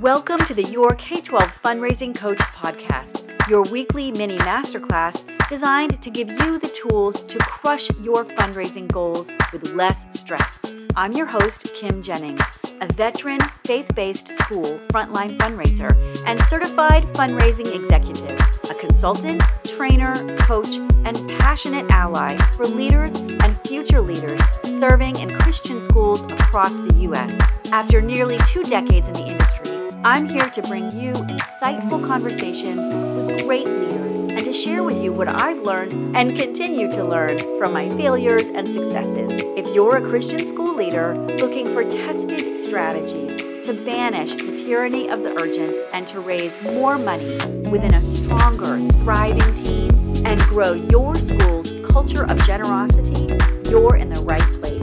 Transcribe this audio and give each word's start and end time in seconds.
Welcome 0.00 0.44
to 0.44 0.52
the 0.52 0.62
Your 0.64 0.94
K 0.96 1.22
12 1.22 1.42
Fundraising 1.64 2.14
Coach 2.14 2.36
podcast, 2.36 3.48
your 3.48 3.62
weekly 3.72 4.12
mini 4.12 4.36
masterclass 4.36 5.24
designed 5.48 6.02
to 6.02 6.10
give 6.10 6.28
you 6.28 6.58
the 6.58 6.68
tools 6.68 7.22
to 7.22 7.38
crush 7.38 7.88
your 8.02 8.26
fundraising 8.26 8.92
goals 8.92 9.30
with 9.54 9.72
less 9.72 10.04
stress. 10.12 10.74
I'm 10.96 11.12
your 11.12 11.24
host, 11.24 11.72
Kim 11.74 12.02
Jennings, 12.02 12.42
a 12.82 12.92
veteran 12.92 13.40
faith 13.64 13.88
based 13.94 14.28
school 14.28 14.78
frontline 14.90 15.38
fundraiser 15.38 15.96
and 16.26 16.38
certified 16.42 17.04
fundraising 17.14 17.74
executive, 17.74 18.38
a 18.70 18.74
consultant, 18.74 19.42
trainer, 19.64 20.14
coach, 20.36 20.76
and 21.06 21.16
passionate 21.40 21.90
ally 21.90 22.36
for 22.52 22.66
leaders 22.66 23.20
and 23.20 23.58
future 23.66 24.02
leaders 24.02 24.40
serving 24.78 25.16
in 25.20 25.30
Christian 25.38 25.82
schools 25.84 26.22
across 26.24 26.72
the 26.72 26.94
U.S. 26.98 27.32
After 27.72 28.02
nearly 28.02 28.36
two 28.46 28.62
decades 28.62 29.08
in 29.08 29.14
the 29.14 29.26
industry, 29.26 29.55
I'm 30.04 30.28
here 30.28 30.48
to 30.50 30.62
bring 30.62 30.90
you 30.98 31.12
insightful 31.12 32.06
conversations 32.06 32.78
with 33.26 33.44
great 33.44 33.66
leaders 33.66 34.16
and 34.16 34.38
to 34.38 34.52
share 34.52 34.82
with 34.82 35.02
you 35.02 35.12
what 35.12 35.28
I've 35.28 35.58
learned 35.58 36.16
and 36.16 36.36
continue 36.36 36.90
to 36.92 37.04
learn 37.04 37.38
from 37.58 37.72
my 37.72 37.88
failures 37.96 38.48
and 38.48 38.66
successes. 38.72 39.42
If 39.56 39.66
you're 39.74 39.96
a 39.96 40.02
Christian 40.02 40.46
school 40.48 40.74
leader 40.74 41.16
looking 41.38 41.72
for 41.72 41.84
tested 41.84 42.58
strategies 42.58 43.64
to 43.66 43.72
banish 43.84 44.34
the 44.34 44.56
tyranny 44.56 45.08
of 45.08 45.22
the 45.22 45.40
urgent 45.40 45.76
and 45.92 46.06
to 46.08 46.20
raise 46.20 46.52
more 46.62 46.98
money 46.98 47.36
within 47.68 47.94
a 47.94 48.00
stronger, 48.00 48.78
thriving 49.02 49.64
team 49.64 49.90
and 50.24 50.40
grow 50.42 50.72
your 50.74 51.14
school's 51.14 51.72
culture 51.90 52.24
of 52.26 52.40
generosity, 52.44 53.36
you're 53.70 53.96
in 53.96 54.10
the 54.10 54.20
right 54.22 54.42
place. 54.60 54.82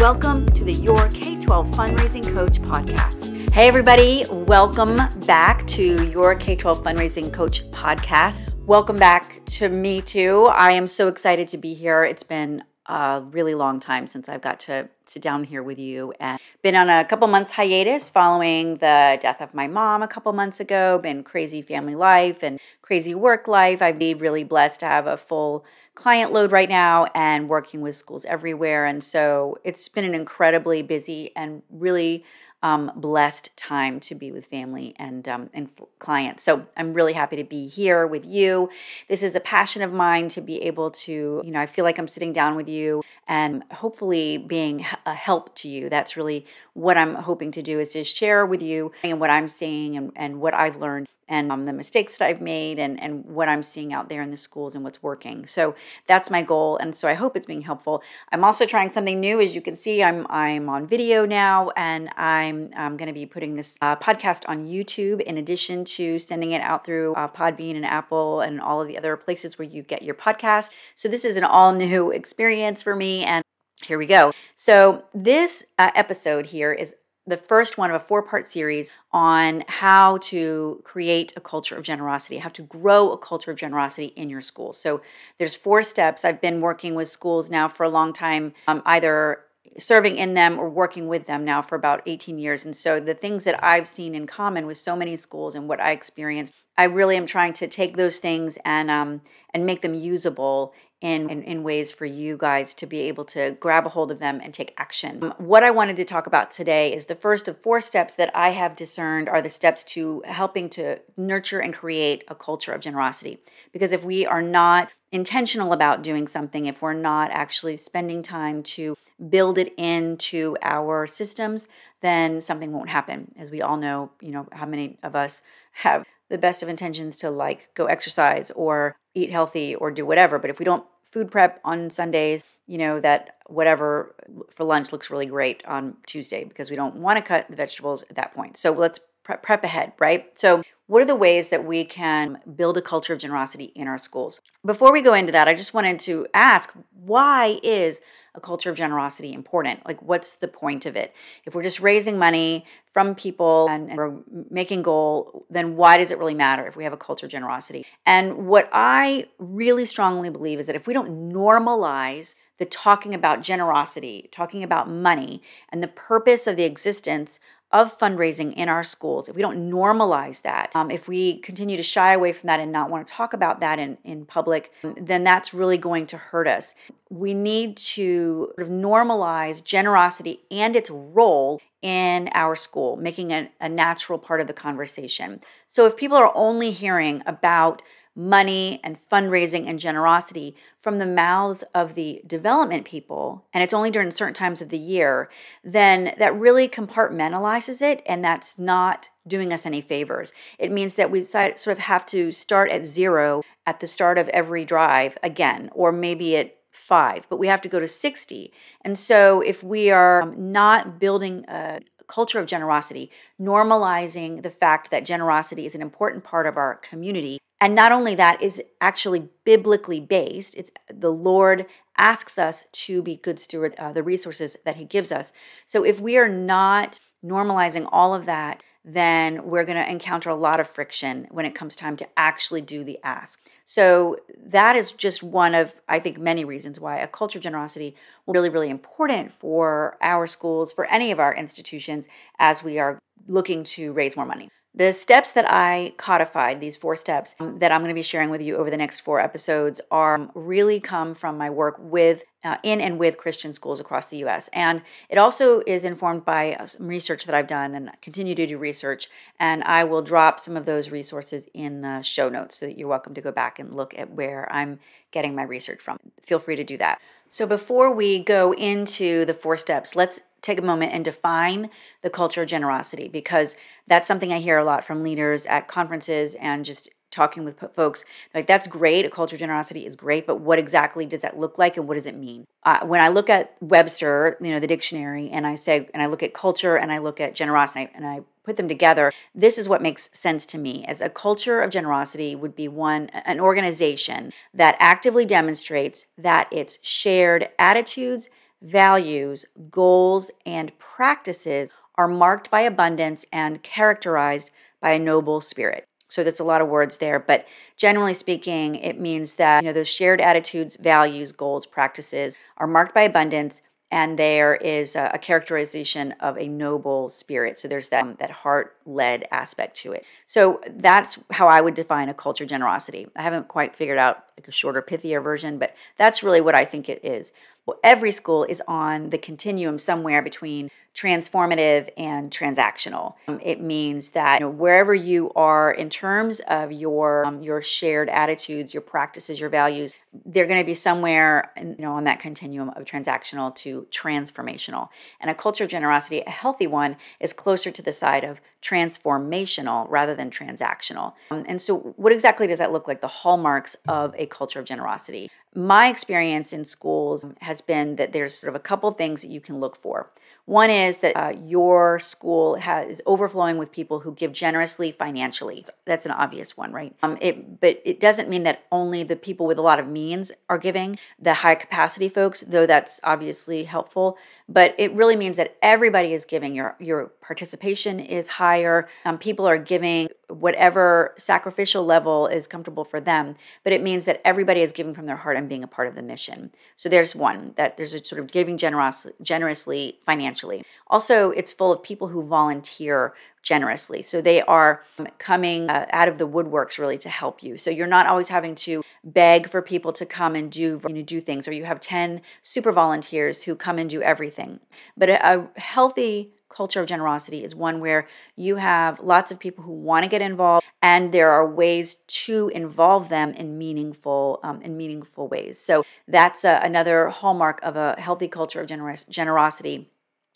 Welcome 0.00 0.50
to 0.52 0.64
the 0.64 0.72
Your 0.72 1.08
K 1.08 1.36
12 1.36 1.70
Fundraising 1.70 2.32
Coach 2.32 2.60
podcast. 2.62 3.23
Hey, 3.54 3.68
everybody, 3.68 4.24
welcome 4.32 5.00
back 5.26 5.64
to 5.68 6.08
your 6.08 6.34
K 6.34 6.56
12 6.56 6.82
Fundraising 6.82 7.32
Coach 7.32 7.70
podcast. 7.70 8.42
Welcome 8.66 8.96
back 8.96 9.44
to 9.44 9.68
me, 9.68 10.00
too. 10.00 10.46
I 10.46 10.72
am 10.72 10.88
so 10.88 11.06
excited 11.06 11.46
to 11.46 11.56
be 11.56 11.72
here. 11.72 12.02
It's 12.02 12.24
been 12.24 12.64
a 12.86 13.22
really 13.30 13.54
long 13.54 13.78
time 13.78 14.08
since 14.08 14.28
I've 14.28 14.40
got 14.40 14.58
to 14.60 14.88
sit 15.06 15.22
down 15.22 15.44
here 15.44 15.62
with 15.62 15.78
you 15.78 16.12
and 16.18 16.40
been 16.62 16.74
on 16.74 16.90
a 16.90 17.04
couple 17.04 17.28
months 17.28 17.52
hiatus 17.52 18.08
following 18.08 18.78
the 18.78 19.18
death 19.22 19.40
of 19.40 19.54
my 19.54 19.68
mom 19.68 20.02
a 20.02 20.08
couple 20.08 20.32
months 20.32 20.58
ago. 20.58 20.98
Been 21.00 21.22
crazy 21.22 21.62
family 21.62 21.94
life 21.94 22.42
and 22.42 22.58
crazy 22.82 23.14
work 23.14 23.46
life. 23.46 23.80
I've 23.80 24.00
been 24.00 24.18
really 24.18 24.42
blessed 24.42 24.80
to 24.80 24.86
have 24.86 25.06
a 25.06 25.16
full 25.16 25.64
client 25.94 26.32
load 26.32 26.50
right 26.50 26.68
now 26.68 27.06
and 27.14 27.48
working 27.48 27.82
with 27.82 27.94
schools 27.94 28.24
everywhere. 28.24 28.84
And 28.84 29.04
so 29.04 29.58
it's 29.62 29.88
been 29.88 30.04
an 30.04 30.16
incredibly 30.16 30.82
busy 30.82 31.30
and 31.36 31.62
really 31.70 32.24
um, 32.64 32.90
blessed 32.96 33.54
time 33.58 34.00
to 34.00 34.14
be 34.14 34.32
with 34.32 34.46
family 34.46 34.94
and 34.98 35.28
um, 35.28 35.50
and 35.52 35.68
clients. 35.98 36.42
So 36.42 36.64
I'm 36.78 36.94
really 36.94 37.12
happy 37.12 37.36
to 37.36 37.44
be 37.44 37.68
here 37.68 38.06
with 38.06 38.24
you. 38.24 38.70
This 39.06 39.22
is 39.22 39.34
a 39.34 39.40
passion 39.40 39.82
of 39.82 39.92
mine 39.92 40.30
to 40.30 40.40
be 40.40 40.62
able 40.62 40.90
to, 40.90 41.42
you 41.44 41.50
know, 41.50 41.60
I 41.60 41.66
feel 41.66 41.84
like 41.84 41.98
I'm 41.98 42.08
sitting 42.08 42.32
down 42.32 42.56
with 42.56 42.66
you 42.66 43.02
and 43.28 43.62
hopefully 43.70 44.38
being 44.38 44.84
a 45.04 45.14
help 45.14 45.54
to 45.56 45.68
you. 45.68 45.90
That's 45.90 46.16
really 46.16 46.46
what 46.72 46.96
I'm 46.96 47.14
hoping 47.14 47.52
to 47.52 47.62
do 47.62 47.80
is 47.80 47.90
to 47.90 48.02
share 48.02 48.46
with 48.46 48.62
you 48.62 48.92
and 49.02 49.20
what 49.20 49.28
I'm 49.28 49.46
seeing 49.46 49.98
and, 49.98 50.10
and 50.16 50.40
what 50.40 50.54
I've 50.54 50.76
learned 50.76 51.06
and 51.28 51.50
um, 51.50 51.66
the 51.66 51.72
mistakes 51.72 52.18
that 52.18 52.26
I've 52.26 52.40
made 52.40 52.78
and, 52.78 53.00
and 53.00 53.24
what 53.24 53.48
I'm 53.48 53.62
seeing 53.62 53.92
out 53.92 54.08
there 54.08 54.22
in 54.22 54.30
the 54.30 54.36
schools 54.36 54.74
and 54.74 54.84
what's 54.84 55.02
working. 55.02 55.46
So 55.46 55.74
that's 56.06 56.30
my 56.30 56.42
goal. 56.42 56.76
And 56.76 56.94
so 56.94 57.08
I 57.08 57.14
hope 57.14 57.36
it's 57.36 57.46
being 57.46 57.62
helpful. 57.62 58.02
I'm 58.32 58.44
also 58.44 58.66
trying 58.66 58.90
something 58.90 59.20
new. 59.20 59.40
As 59.40 59.54
you 59.54 59.60
can 59.60 59.76
see, 59.76 60.02
I'm, 60.02 60.26
I'm 60.30 60.68
on 60.68 60.86
video 60.86 61.26
now 61.26 61.70
and 61.76 62.10
I'm, 62.16 62.70
I'm 62.76 62.96
going 62.96 63.08
to 63.08 63.14
be 63.14 63.26
putting 63.26 63.56
this 63.56 63.76
uh, 63.82 63.96
podcast 63.96 64.42
on 64.48 64.66
YouTube 64.66 65.20
in 65.22 65.38
addition 65.38 65.84
to 65.84 66.18
sending 66.18 66.52
it 66.52 66.60
out 66.60 66.84
through 66.84 67.14
uh, 67.14 67.28
Podbean 67.28 67.76
and 67.76 67.86
Apple 67.86 68.40
and 68.40 68.60
all 68.60 68.80
of 68.80 68.88
the 68.88 68.98
other 68.98 69.16
places 69.16 69.58
where 69.58 69.68
you 69.68 69.82
get 69.82 70.02
your 70.02 70.14
podcast. 70.14 70.72
So 70.94 71.08
this 71.08 71.24
is 71.24 71.36
an 71.36 71.44
all 71.44 71.72
new 71.72 72.10
experience 72.10 72.82
for 72.82 72.94
me. 72.94 73.24
And 73.24 73.44
here 73.82 73.98
we 73.98 74.06
go. 74.06 74.32
So, 74.56 75.04
this 75.12 75.64
uh, 75.78 75.90
episode 75.94 76.46
here 76.46 76.72
is 76.72 76.94
the 77.26 77.36
first 77.36 77.78
one 77.78 77.90
of 77.90 78.00
a 78.00 78.04
four 78.04 78.22
part 78.22 78.46
series 78.46 78.90
on 79.12 79.64
how 79.66 80.18
to 80.18 80.80
create 80.84 81.32
a 81.36 81.40
culture 81.40 81.76
of 81.76 81.82
generosity, 81.82 82.38
how 82.38 82.50
to 82.50 82.62
grow 82.62 83.12
a 83.12 83.18
culture 83.18 83.50
of 83.50 83.56
generosity 83.56 84.12
in 84.16 84.28
your 84.28 84.42
school. 84.42 84.72
So 84.72 85.00
there's 85.38 85.54
four 85.54 85.82
steps. 85.82 86.24
I've 86.24 86.40
been 86.40 86.60
working 86.60 86.94
with 86.94 87.08
schools 87.08 87.50
now 87.50 87.68
for 87.68 87.84
a 87.84 87.88
long 87.88 88.12
time, 88.12 88.52
um, 88.68 88.82
either 88.84 89.40
serving 89.78 90.16
in 90.16 90.34
them 90.34 90.58
or 90.58 90.68
working 90.68 91.08
with 91.08 91.26
them 91.26 91.44
now 91.44 91.62
for 91.62 91.74
about 91.74 92.02
18 92.06 92.38
years. 92.38 92.64
And 92.64 92.76
so 92.76 93.00
the 93.00 93.14
things 93.14 93.44
that 93.44 93.62
I've 93.64 93.88
seen 93.88 94.14
in 94.14 94.26
common 94.26 94.66
with 94.66 94.78
so 94.78 94.94
many 94.94 95.16
schools 95.16 95.54
and 95.54 95.68
what 95.68 95.80
I 95.80 95.92
experienced, 95.92 96.54
I 96.76 96.84
really 96.84 97.16
am 97.16 97.26
trying 97.26 97.54
to 97.54 97.68
take 97.68 97.96
those 97.96 98.18
things 98.18 98.58
and 98.64 98.90
um, 98.90 99.20
and 99.52 99.64
make 99.64 99.82
them 99.82 99.94
usable 99.94 100.74
in, 101.00 101.28
in, 101.28 101.42
in, 101.42 101.62
ways 101.62 101.92
for 101.92 102.06
you 102.06 102.36
guys 102.36 102.72
to 102.74 102.86
be 102.86 103.00
able 103.00 103.24
to 103.26 103.56
grab 103.60 103.84
a 103.84 103.90
hold 103.90 104.10
of 104.10 104.20
them 104.20 104.40
and 104.42 104.54
take 104.54 104.72
action. 104.78 105.22
Um, 105.22 105.34
what 105.38 105.62
I 105.62 105.70
wanted 105.70 105.96
to 105.96 106.04
talk 106.04 106.26
about 106.26 106.50
today 106.50 106.94
is 106.94 107.06
the 107.06 107.14
first 107.14 107.46
of 107.46 107.60
four 107.60 107.80
steps 107.80 108.14
that 108.14 108.34
I 108.34 108.50
have 108.50 108.74
discerned 108.74 109.28
are 109.28 109.42
the 109.42 109.50
steps 109.50 109.84
to 109.84 110.22
helping 110.24 110.70
to 110.70 111.00
nurture 111.16 111.60
and 111.60 111.74
create 111.74 112.24
a 112.28 112.34
culture 112.34 112.72
of 112.72 112.80
generosity. 112.80 113.38
Because 113.72 113.92
if 113.92 114.02
we 114.02 114.24
are 114.24 114.42
not 114.42 114.92
intentional 115.12 115.72
about 115.72 116.02
doing 116.02 116.26
something, 116.26 116.66
if 116.66 116.80
we're 116.80 116.94
not 116.94 117.30
actually 117.30 117.76
spending 117.76 118.22
time 118.22 118.62
to 118.62 118.96
build 119.28 119.58
it 119.58 119.74
into 119.76 120.56
our 120.62 121.06
systems, 121.06 121.68
then 122.00 122.40
something 122.40 122.72
won't 122.72 122.90
happen. 122.90 123.32
As 123.38 123.50
we 123.50 123.62
all 123.62 123.76
know, 123.76 124.10
you 124.20 124.30
know, 124.30 124.46
how 124.52 124.66
many 124.66 124.98
of 125.02 125.14
us 125.14 125.42
have 125.72 126.04
the 126.30 126.38
best 126.38 126.62
of 126.62 126.68
intentions 126.68 127.16
to 127.18 127.30
like 127.30 127.68
go 127.74 127.86
exercise 127.86 128.50
or 128.52 128.96
eat 129.14 129.30
healthy 129.30 129.74
or 129.74 129.90
do 129.90 130.04
whatever. 130.04 130.38
But 130.38 130.50
if 130.50 130.58
we 130.58 130.64
don't 130.64 130.84
food 131.04 131.30
prep 131.30 131.60
on 131.64 131.90
Sundays, 131.90 132.42
you 132.66 132.78
know, 132.78 133.00
that 133.00 133.36
whatever 133.46 134.14
for 134.50 134.64
lunch 134.64 134.92
looks 134.92 135.10
really 135.10 135.26
great 135.26 135.64
on 135.66 135.96
Tuesday 136.06 136.44
because 136.44 136.70
we 136.70 136.76
don't 136.76 136.96
want 136.96 137.16
to 137.18 137.22
cut 137.22 137.46
the 137.48 137.56
vegetables 137.56 138.02
at 138.08 138.16
that 138.16 138.34
point. 138.34 138.56
So 138.56 138.72
let's 138.72 138.98
prep, 139.24 139.64
ahead, 139.64 139.92
right? 139.98 140.26
So, 140.38 140.62
what 140.86 141.00
are 141.00 141.06
the 141.06 141.16
ways 141.16 141.48
that 141.48 141.64
we 141.64 141.84
can 141.84 142.38
build 142.56 142.76
a 142.76 142.82
culture 142.82 143.14
of 143.14 143.18
generosity 143.18 143.72
in 143.74 143.88
our 143.88 143.96
schools? 143.96 144.40
Before 144.66 144.92
we 144.92 145.00
go 145.00 145.14
into 145.14 145.32
that, 145.32 145.48
I 145.48 145.54
just 145.54 145.72
wanted 145.72 145.98
to 146.00 146.26
ask 146.34 146.74
why 147.04 147.58
is 147.62 148.02
a 148.34 148.40
culture 148.40 148.70
of 148.70 148.76
generosity 148.76 149.32
important? 149.32 149.84
Like, 149.86 150.02
what's 150.02 150.32
the 150.32 150.48
point 150.48 150.86
of 150.86 150.96
it? 150.96 151.14
If 151.44 151.54
we're 151.54 151.62
just 151.62 151.80
raising 151.80 152.18
money 152.18 152.64
from 152.92 153.14
people 153.14 153.66
and, 153.68 153.88
and, 153.88 153.96
we're 153.96 154.14
making 154.50 154.82
goal, 154.82 155.46
then 155.50 155.76
why 155.76 155.96
does 155.96 156.10
it 156.10 156.18
really 156.18 156.34
matter 156.34 156.66
if 156.66 156.76
we 156.76 156.84
have 156.84 156.92
a 156.92 156.96
culture 156.96 157.26
of 157.26 157.32
generosity? 157.32 157.84
And 158.06 158.46
what 158.46 158.68
I 158.72 159.26
really 159.38 159.84
strongly 159.84 160.30
believe 160.30 160.58
is 160.58 160.66
that 160.66 160.76
if 160.76 160.86
we 160.86 160.94
don't 160.94 161.32
normalize 161.32 162.36
the 162.58 162.64
talking 162.64 163.14
about 163.14 163.42
generosity, 163.42 164.28
talking 164.30 164.62
about 164.62 164.88
money, 164.88 165.42
and 165.70 165.82
the 165.82 165.88
purpose 165.88 166.46
of 166.46 166.56
the 166.56 166.62
existence 166.62 167.40
of 167.74 167.98
fundraising 167.98 168.54
in 168.54 168.68
our 168.68 168.84
schools, 168.84 169.28
if 169.28 169.34
we 169.34 169.42
don't 169.42 169.68
normalize 169.68 170.42
that, 170.42 170.74
um, 170.76 170.92
if 170.92 171.08
we 171.08 171.40
continue 171.40 171.76
to 171.76 171.82
shy 171.82 172.12
away 172.12 172.32
from 172.32 172.46
that 172.46 172.60
and 172.60 172.70
not 172.70 172.88
want 172.88 173.04
to 173.04 173.12
talk 173.12 173.34
about 173.34 173.58
that 173.58 173.80
in, 173.80 173.98
in 174.04 174.24
public, 174.24 174.70
then 174.96 175.24
that's 175.24 175.52
really 175.52 175.76
going 175.76 176.06
to 176.06 176.16
hurt 176.16 176.46
us. 176.46 176.76
We 177.10 177.34
need 177.34 177.76
to 177.78 178.52
sort 178.54 178.68
of 178.68 178.72
normalize 178.72 179.62
generosity 179.62 180.40
and 180.52 180.76
its 180.76 180.88
role 180.88 181.60
in 181.82 182.30
our 182.32 182.54
school, 182.54 182.94
making 182.94 183.32
it 183.32 183.50
a 183.60 183.68
natural 183.68 184.20
part 184.20 184.40
of 184.40 184.46
the 184.46 184.52
conversation. 184.52 185.40
So 185.68 185.84
if 185.86 185.96
people 185.96 186.16
are 186.16 186.32
only 186.36 186.70
hearing 186.70 187.24
about 187.26 187.82
money 188.16 188.80
and 188.84 188.98
fundraising 189.10 189.68
and 189.68 189.78
generosity 189.78 190.56
from 190.80 190.98
the 190.98 191.06
mouths 191.06 191.64
of 191.74 191.94
the 191.94 192.22
development 192.26 192.84
people, 192.84 193.44
and 193.52 193.62
it's 193.62 193.74
only 193.74 193.90
during 193.90 194.10
certain 194.10 194.34
times 194.34 194.62
of 194.62 194.68
the 194.68 194.78
year, 194.78 195.30
then 195.64 196.14
that 196.18 196.38
really 196.38 196.68
compartmentalizes 196.68 197.82
it, 197.82 198.02
and 198.06 198.24
that's 198.24 198.58
not 198.58 199.08
doing 199.26 199.52
us 199.52 199.66
any 199.66 199.80
favors. 199.80 200.32
It 200.58 200.70
means 200.70 200.94
that 200.94 201.10
we 201.10 201.24
sort 201.24 201.66
of 201.66 201.78
have 201.78 202.06
to 202.06 202.30
start 202.30 202.70
at 202.70 202.86
zero 202.86 203.42
at 203.66 203.80
the 203.80 203.86
start 203.86 204.18
of 204.18 204.28
every 204.28 204.64
drive 204.64 205.16
again, 205.22 205.70
or 205.72 205.90
maybe 205.90 206.36
at 206.36 206.56
five, 206.70 207.24
but 207.28 207.38
we 207.38 207.46
have 207.46 207.62
to 207.62 207.68
go 207.68 207.80
to 207.80 207.88
60. 207.88 208.52
And 208.82 208.98
so 208.98 209.40
if 209.40 209.62
we 209.62 209.90
are 209.90 210.22
um, 210.22 210.52
not 210.52 210.98
building 210.98 211.44
a 211.48 211.80
culture 212.08 212.38
of 212.38 212.46
generosity, 212.46 213.10
normalizing 213.40 214.42
the 214.42 214.50
fact 214.50 214.90
that 214.90 215.04
generosity 215.04 215.64
is 215.64 215.74
an 215.74 215.80
important 215.80 216.24
part 216.24 216.46
of 216.46 216.56
our 216.56 216.76
community, 216.76 217.40
and 217.64 217.74
not 217.74 217.92
only 217.92 218.14
that 218.14 218.42
is 218.42 218.60
actually 218.82 219.26
biblically 219.46 219.98
based. 219.98 220.54
It's 220.54 220.70
the 220.92 221.10
Lord 221.10 221.64
asks 221.96 222.38
us 222.38 222.66
to 222.72 223.00
be 223.00 223.16
good 223.16 223.40
steward 223.40 223.74
uh, 223.78 223.90
the 223.90 224.02
resources 224.02 224.54
that 224.66 224.76
he 224.76 224.84
gives 224.84 225.10
us. 225.10 225.32
So 225.66 225.82
if 225.82 225.98
we 225.98 226.18
are 226.18 226.28
not 226.28 227.00
normalizing 227.24 227.88
all 227.90 228.14
of 228.14 228.26
that, 228.26 228.62
then 228.84 229.46
we're 229.46 229.64
going 229.64 229.82
to 229.82 229.90
encounter 229.90 230.28
a 230.28 230.34
lot 230.34 230.60
of 230.60 230.68
friction 230.68 231.26
when 231.30 231.46
it 231.46 231.54
comes 231.54 231.74
time 231.74 231.96
to 231.96 232.06
actually 232.18 232.60
do 232.60 232.84
the 232.84 232.98
ask. 233.02 233.48
So 233.64 234.18
that 234.48 234.76
is 234.76 234.92
just 234.92 235.22
one 235.22 235.54
of, 235.54 235.72
I 235.88 236.00
think, 236.00 236.18
many 236.18 236.44
reasons 236.44 236.78
why 236.78 236.98
a 236.98 237.08
culture 237.08 237.38
of 237.38 237.44
generosity 237.44 237.96
really, 238.26 238.50
really 238.50 238.68
important 238.68 239.32
for 239.32 239.96
our 240.02 240.26
schools, 240.26 240.70
for 240.70 240.84
any 240.84 241.12
of 241.12 241.18
our 241.18 241.34
institutions 241.34 242.08
as 242.38 242.62
we 242.62 242.78
are 242.78 242.98
looking 243.26 243.64
to 243.64 243.94
raise 243.94 244.16
more 244.16 244.26
money. 244.26 244.50
The 244.76 244.92
steps 244.92 245.30
that 245.32 245.48
I 245.48 245.94
codified, 245.98 246.58
these 246.58 246.76
four 246.76 246.96
steps 246.96 247.36
um, 247.38 247.60
that 247.60 247.70
I'm 247.70 247.80
going 247.82 247.90
to 247.90 247.94
be 247.94 248.02
sharing 248.02 248.28
with 248.28 248.40
you 248.40 248.56
over 248.56 248.70
the 248.70 248.76
next 248.76 249.00
four 249.00 249.20
episodes, 249.20 249.80
are 249.92 250.16
um, 250.16 250.32
really 250.34 250.80
come 250.80 251.14
from 251.14 251.38
my 251.38 251.48
work 251.48 251.76
with 251.78 252.22
uh, 252.42 252.56
in 252.64 252.80
and 252.80 252.98
with 252.98 253.16
Christian 253.16 253.52
schools 253.52 253.78
across 253.78 254.08
the 254.08 254.24
US. 254.24 254.48
And 254.52 254.82
it 255.08 255.16
also 255.16 255.62
is 255.64 255.84
informed 255.84 256.24
by 256.24 256.54
uh, 256.54 256.66
some 256.66 256.88
research 256.88 257.24
that 257.26 257.36
I've 257.36 257.46
done 257.46 257.76
and 257.76 257.90
continue 258.02 258.34
to 258.34 258.46
do 258.48 258.58
research. 258.58 259.08
And 259.38 259.62
I 259.62 259.84
will 259.84 260.02
drop 260.02 260.40
some 260.40 260.56
of 260.56 260.66
those 260.66 260.90
resources 260.90 261.46
in 261.54 261.80
the 261.80 262.02
show 262.02 262.28
notes 262.28 262.58
so 262.58 262.66
that 262.66 262.76
you're 262.76 262.88
welcome 262.88 263.14
to 263.14 263.20
go 263.20 263.30
back 263.30 263.60
and 263.60 263.72
look 263.72 263.96
at 263.96 264.10
where 264.10 264.52
I'm 264.52 264.80
getting 265.12 265.36
my 265.36 265.44
research 265.44 265.82
from. 265.82 265.98
Feel 266.22 266.40
free 266.40 266.56
to 266.56 266.64
do 266.64 266.78
that. 266.78 266.98
So 267.34 267.48
before 267.48 267.92
we 267.92 268.20
go 268.20 268.52
into 268.54 269.24
the 269.24 269.34
four 269.34 269.56
steps, 269.56 269.96
let's 269.96 270.20
take 270.40 270.60
a 270.60 270.62
moment 270.62 270.92
and 270.92 271.04
define 271.04 271.68
the 272.00 272.08
culture 272.08 272.42
of 272.42 272.48
generosity 272.48 273.08
because 273.08 273.56
that's 273.88 274.06
something 274.06 274.32
I 274.32 274.38
hear 274.38 274.56
a 274.56 274.64
lot 274.64 274.84
from 274.84 275.02
leaders 275.02 275.44
at 275.46 275.66
conferences 275.66 276.36
and 276.36 276.64
just 276.64 276.90
talking 277.14 277.44
with 277.44 277.62
folks 277.74 278.04
like 278.34 278.46
that's 278.46 278.66
great 278.66 279.04
a 279.04 279.10
culture 279.10 279.36
of 279.36 279.40
generosity 279.40 279.86
is 279.86 279.96
great 279.96 280.26
but 280.26 280.40
what 280.40 280.58
exactly 280.58 281.06
does 281.06 281.22
that 281.22 281.38
look 281.38 281.58
like 281.58 281.76
and 281.76 281.86
what 281.86 281.94
does 281.94 282.06
it 282.06 282.16
mean 282.16 282.46
uh, 282.64 282.84
when 282.84 283.00
i 283.00 283.08
look 283.08 283.30
at 283.30 283.54
webster 283.60 284.36
you 284.40 284.50
know 284.50 284.60
the 284.60 284.66
dictionary 284.66 285.30
and 285.30 285.46
i 285.46 285.54
say 285.54 285.88
and 285.94 286.02
i 286.02 286.06
look 286.06 286.22
at 286.22 286.34
culture 286.34 286.76
and 286.76 286.92
i 286.92 286.98
look 286.98 287.20
at 287.20 287.34
generosity 287.34 287.90
and 287.94 288.06
i 288.06 288.20
put 288.44 288.56
them 288.56 288.68
together 288.68 289.12
this 289.34 289.56
is 289.56 289.68
what 289.68 289.80
makes 289.80 290.10
sense 290.12 290.44
to 290.44 290.58
me 290.58 290.84
as 290.86 291.00
a 291.00 291.08
culture 291.08 291.60
of 291.60 291.70
generosity 291.70 292.34
would 292.34 292.54
be 292.54 292.68
one 292.68 293.08
an 293.24 293.40
organization 293.40 294.32
that 294.52 294.76
actively 294.78 295.24
demonstrates 295.24 296.06
that 296.18 296.52
its 296.52 296.78
shared 296.82 297.48
attitudes 297.58 298.28
values, 298.64 299.44
goals, 299.70 300.30
and 300.46 300.76
practices 300.78 301.70
are 301.96 302.08
marked 302.08 302.50
by 302.50 302.62
abundance 302.62 303.24
and 303.32 303.62
characterized 303.62 304.50
by 304.80 304.92
a 304.92 304.98
noble 304.98 305.40
spirit. 305.40 305.84
So 306.14 306.22
that's 306.22 306.38
a 306.38 306.44
lot 306.44 306.60
of 306.60 306.68
words 306.68 306.98
there, 306.98 307.18
but 307.18 307.44
generally 307.76 308.14
speaking, 308.14 308.76
it 308.76 309.00
means 309.00 309.34
that 309.34 309.64
you 309.64 309.68
know 309.68 309.72
those 309.72 309.88
shared 309.88 310.20
attitudes, 310.20 310.76
values, 310.76 311.32
goals, 311.32 311.66
practices 311.66 312.36
are 312.56 312.68
marked 312.68 312.94
by 312.94 313.02
abundance 313.02 313.62
and 313.90 314.18
there 314.18 314.54
is 314.54 314.96
a, 314.96 315.10
a, 315.14 315.18
characterization 315.18 316.12
of 316.20 316.38
a 316.38 316.48
noble 316.48 317.10
spirit. 317.10 317.58
So 317.58 317.68
there's 317.68 317.88
that 317.90 318.02
um, 318.02 318.16
that 318.18 318.30
heart 318.30 318.76
led 318.86 319.26
aspect 319.30 319.76
to 319.78 319.92
it. 319.92 320.04
So 320.26 320.60
that's 320.68 321.18
how 321.30 321.46
I 321.46 321.60
would 321.60 321.74
define 321.74 322.08
a 322.08 322.14
culture 322.14 322.46
generosity. 322.46 323.08
I 323.16 323.22
haven't 323.22 323.48
quite 323.48 323.76
figured 323.76 323.98
out 323.98 324.24
like 324.38 324.48
a 324.48 324.52
shorter, 324.52 324.82
pithier 324.82 325.22
version, 325.22 325.58
but 325.58 325.74
that's 325.96 326.22
really 326.22 326.40
what 326.40 326.54
I 326.54 326.64
think 326.64 326.88
it 326.88 327.04
is. 327.04 327.32
Well, 327.66 327.78
every 327.82 328.10
school 328.10 328.44
is 328.44 328.62
on 328.68 329.10
the 329.10 329.18
continuum 329.18 329.78
somewhere 329.78 330.22
between 330.22 330.70
transformative 330.94 331.90
and 331.96 332.30
transactional. 332.30 333.14
Um, 333.26 333.40
it 333.42 333.60
means 333.60 334.10
that 334.10 334.40
you 334.40 334.46
know, 334.46 334.50
wherever 334.50 334.94
you 334.94 335.32
are 335.34 335.72
in 335.72 335.90
terms 335.90 336.40
of 336.46 336.70
your 336.70 337.26
um, 337.26 337.42
your 337.42 337.60
shared 337.62 338.08
attitudes, 338.08 338.72
your 338.72 338.80
practices, 338.80 339.40
your 339.40 339.48
values, 339.48 339.92
they're 340.24 340.46
going 340.46 340.60
to 340.60 340.66
be 340.66 340.74
somewhere 340.74 341.50
you 341.56 341.76
know 341.78 341.94
on 341.94 342.04
that 342.04 342.20
continuum 342.20 342.70
of 342.70 342.84
transactional 342.84 343.54
to 343.56 343.86
transformational. 343.90 344.88
And 345.20 345.30
a 345.30 345.34
culture 345.34 345.64
of 345.64 345.70
generosity, 345.70 346.22
a 346.26 346.30
healthy 346.30 346.68
one, 346.68 346.96
is 347.18 347.32
closer 347.32 347.70
to 347.72 347.82
the 347.82 347.92
side 347.92 348.22
of 348.22 348.40
transformational 348.62 349.86
rather 349.90 350.14
than 350.14 350.30
transactional. 350.30 351.14
Um, 351.30 351.44
and 351.48 351.60
so, 351.60 351.94
what 351.96 352.12
exactly 352.12 352.46
does 352.46 352.60
that 352.60 352.72
look 352.72 352.86
like? 352.86 353.00
The 353.00 353.08
hallmarks 353.08 353.76
of 353.88 354.14
a 354.16 354.26
culture 354.26 354.60
of 354.60 354.64
generosity. 354.64 355.30
My 355.54 355.88
experience 355.88 356.52
in 356.52 356.64
schools 356.64 357.26
has 357.40 357.60
been 357.60 357.96
that 357.96 358.12
there's 358.12 358.34
sort 358.34 358.48
of 358.48 358.56
a 358.56 358.62
couple 358.62 358.90
things 358.92 359.22
that 359.22 359.30
you 359.30 359.40
can 359.40 359.60
look 359.60 359.76
for. 359.76 360.10
One 360.46 360.68
is 360.68 360.98
that 360.98 361.16
uh, 361.16 361.32
your 361.46 361.98
school 361.98 362.56
has 362.56 362.90
is 362.90 363.02
overflowing 363.06 363.56
with 363.56 363.72
people 363.72 363.98
who 364.00 364.12
give 364.12 364.32
generously 364.32 364.92
financially. 364.92 365.64
That's 365.86 366.04
an 366.04 366.12
obvious 366.12 366.54
one, 366.54 366.70
right? 366.70 366.94
Um, 367.02 367.16
it, 367.22 367.60
but 367.60 367.80
it 367.84 367.98
doesn't 367.98 368.28
mean 368.28 368.42
that 368.42 368.64
only 368.70 369.04
the 369.04 369.16
people 369.16 369.46
with 369.46 369.56
a 369.56 369.62
lot 369.62 369.80
of 369.80 369.88
means 369.88 370.32
are 370.50 370.58
giving. 370.58 370.98
The 371.18 371.32
high 371.32 371.54
capacity 371.54 372.10
folks, 372.10 372.42
though 372.42 372.66
that's 372.66 373.00
obviously 373.04 373.64
helpful, 373.64 374.18
but 374.46 374.74
it 374.76 374.92
really 374.92 375.16
means 375.16 375.38
that 375.38 375.56
everybody 375.62 376.12
is 376.12 376.26
giving. 376.26 376.54
Your 376.54 376.76
your 376.78 377.10
participation 377.26 378.00
is 378.00 378.28
higher. 378.28 378.88
Um, 379.04 379.18
people 379.18 379.46
are 379.46 379.58
giving 379.58 380.08
whatever 380.28 381.14
sacrificial 381.16 381.84
level 381.84 382.26
is 382.26 382.46
comfortable 382.46 382.84
for 382.84 383.00
them. 383.00 383.36
But 383.62 383.72
it 383.72 383.82
means 383.82 384.04
that 384.04 384.20
everybody 384.24 384.60
is 384.60 384.72
giving 384.72 384.94
from 384.94 385.06
their 385.06 385.16
heart 385.16 385.36
and 385.36 385.48
being 385.48 385.64
a 385.64 385.68
part 385.68 385.88
of 385.88 385.94
the 385.94 386.02
mission. 386.02 386.50
So 386.76 386.88
there's 386.88 387.14
one 387.14 387.54
that 387.56 387.76
there's 387.76 387.94
a 387.94 388.02
sort 388.02 388.20
of 388.20 388.30
giving 388.30 388.58
generously, 388.58 389.12
generously 389.22 389.98
financially. 390.04 390.64
Also, 390.88 391.30
it's 391.30 391.52
full 391.52 391.72
of 391.72 391.82
people 391.82 392.08
who 392.08 392.22
volunteer 392.22 393.14
generously. 393.42 394.02
So 394.02 394.20
they 394.20 394.40
are 394.42 394.82
coming 395.18 395.68
uh, 395.68 395.86
out 395.90 396.08
of 396.08 396.18
the 396.18 396.26
woodworks 396.26 396.78
really 396.78 396.98
to 396.98 397.08
help 397.10 397.42
you. 397.42 397.58
So 397.58 397.70
you're 397.70 397.86
not 397.86 398.06
always 398.06 398.28
having 398.28 398.54
to 398.56 398.82
beg 399.04 399.50
for 399.50 399.60
people 399.60 399.92
to 399.94 400.06
come 400.06 400.34
and 400.34 400.50
do 400.50 400.80
you 400.88 400.94
know, 400.94 401.02
do 401.02 401.20
things, 401.20 401.46
or 401.46 401.52
you 401.52 401.64
have 401.64 401.78
10 401.78 402.22
super 402.42 402.72
volunteers 402.72 403.42
who 403.42 403.54
come 403.54 403.78
and 403.78 403.88
do 403.88 404.00
everything. 404.00 404.58
But 404.96 405.10
a, 405.10 405.34
a 405.34 405.60
healthy 405.60 406.32
culture 406.54 406.80
of 406.80 406.86
generosity 406.86 407.42
is 407.42 407.54
one 407.54 407.80
where 407.80 408.06
you 408.36 408.56
have 408.56 409.00
lots 409.00 409.30
of 409.30 409.38
people 409.38 409.64
who 409.64 409.72
want 409.72 410.04
to 410.04 410.08
get 410.08 410.22
involved 410.22 410.64
and 410.82 411.12
there 411.12 411.30
are 411.30 411.48
ways 411.48 411.96
to 412.06 412.50
involve 412.54 413.08
them 413.08 413.32
in 413.34 413.58
meaningful 413.58 414.40
um, 414.42 414.60
in 414.62 414.76
meaningful 414.76 415.28
ways. 415.28 415.58
So 415.58 415.84
that's 416.06 416.44
a, 416.44 416.60
another 416.62 417.08
hallmark 417.08 417.60
of 417.62 417.76
a 417.76 417.96
healthy 417.98 418.28
culture 418.28 418.60
of 418.60 418.68
generosity 419.10 419.90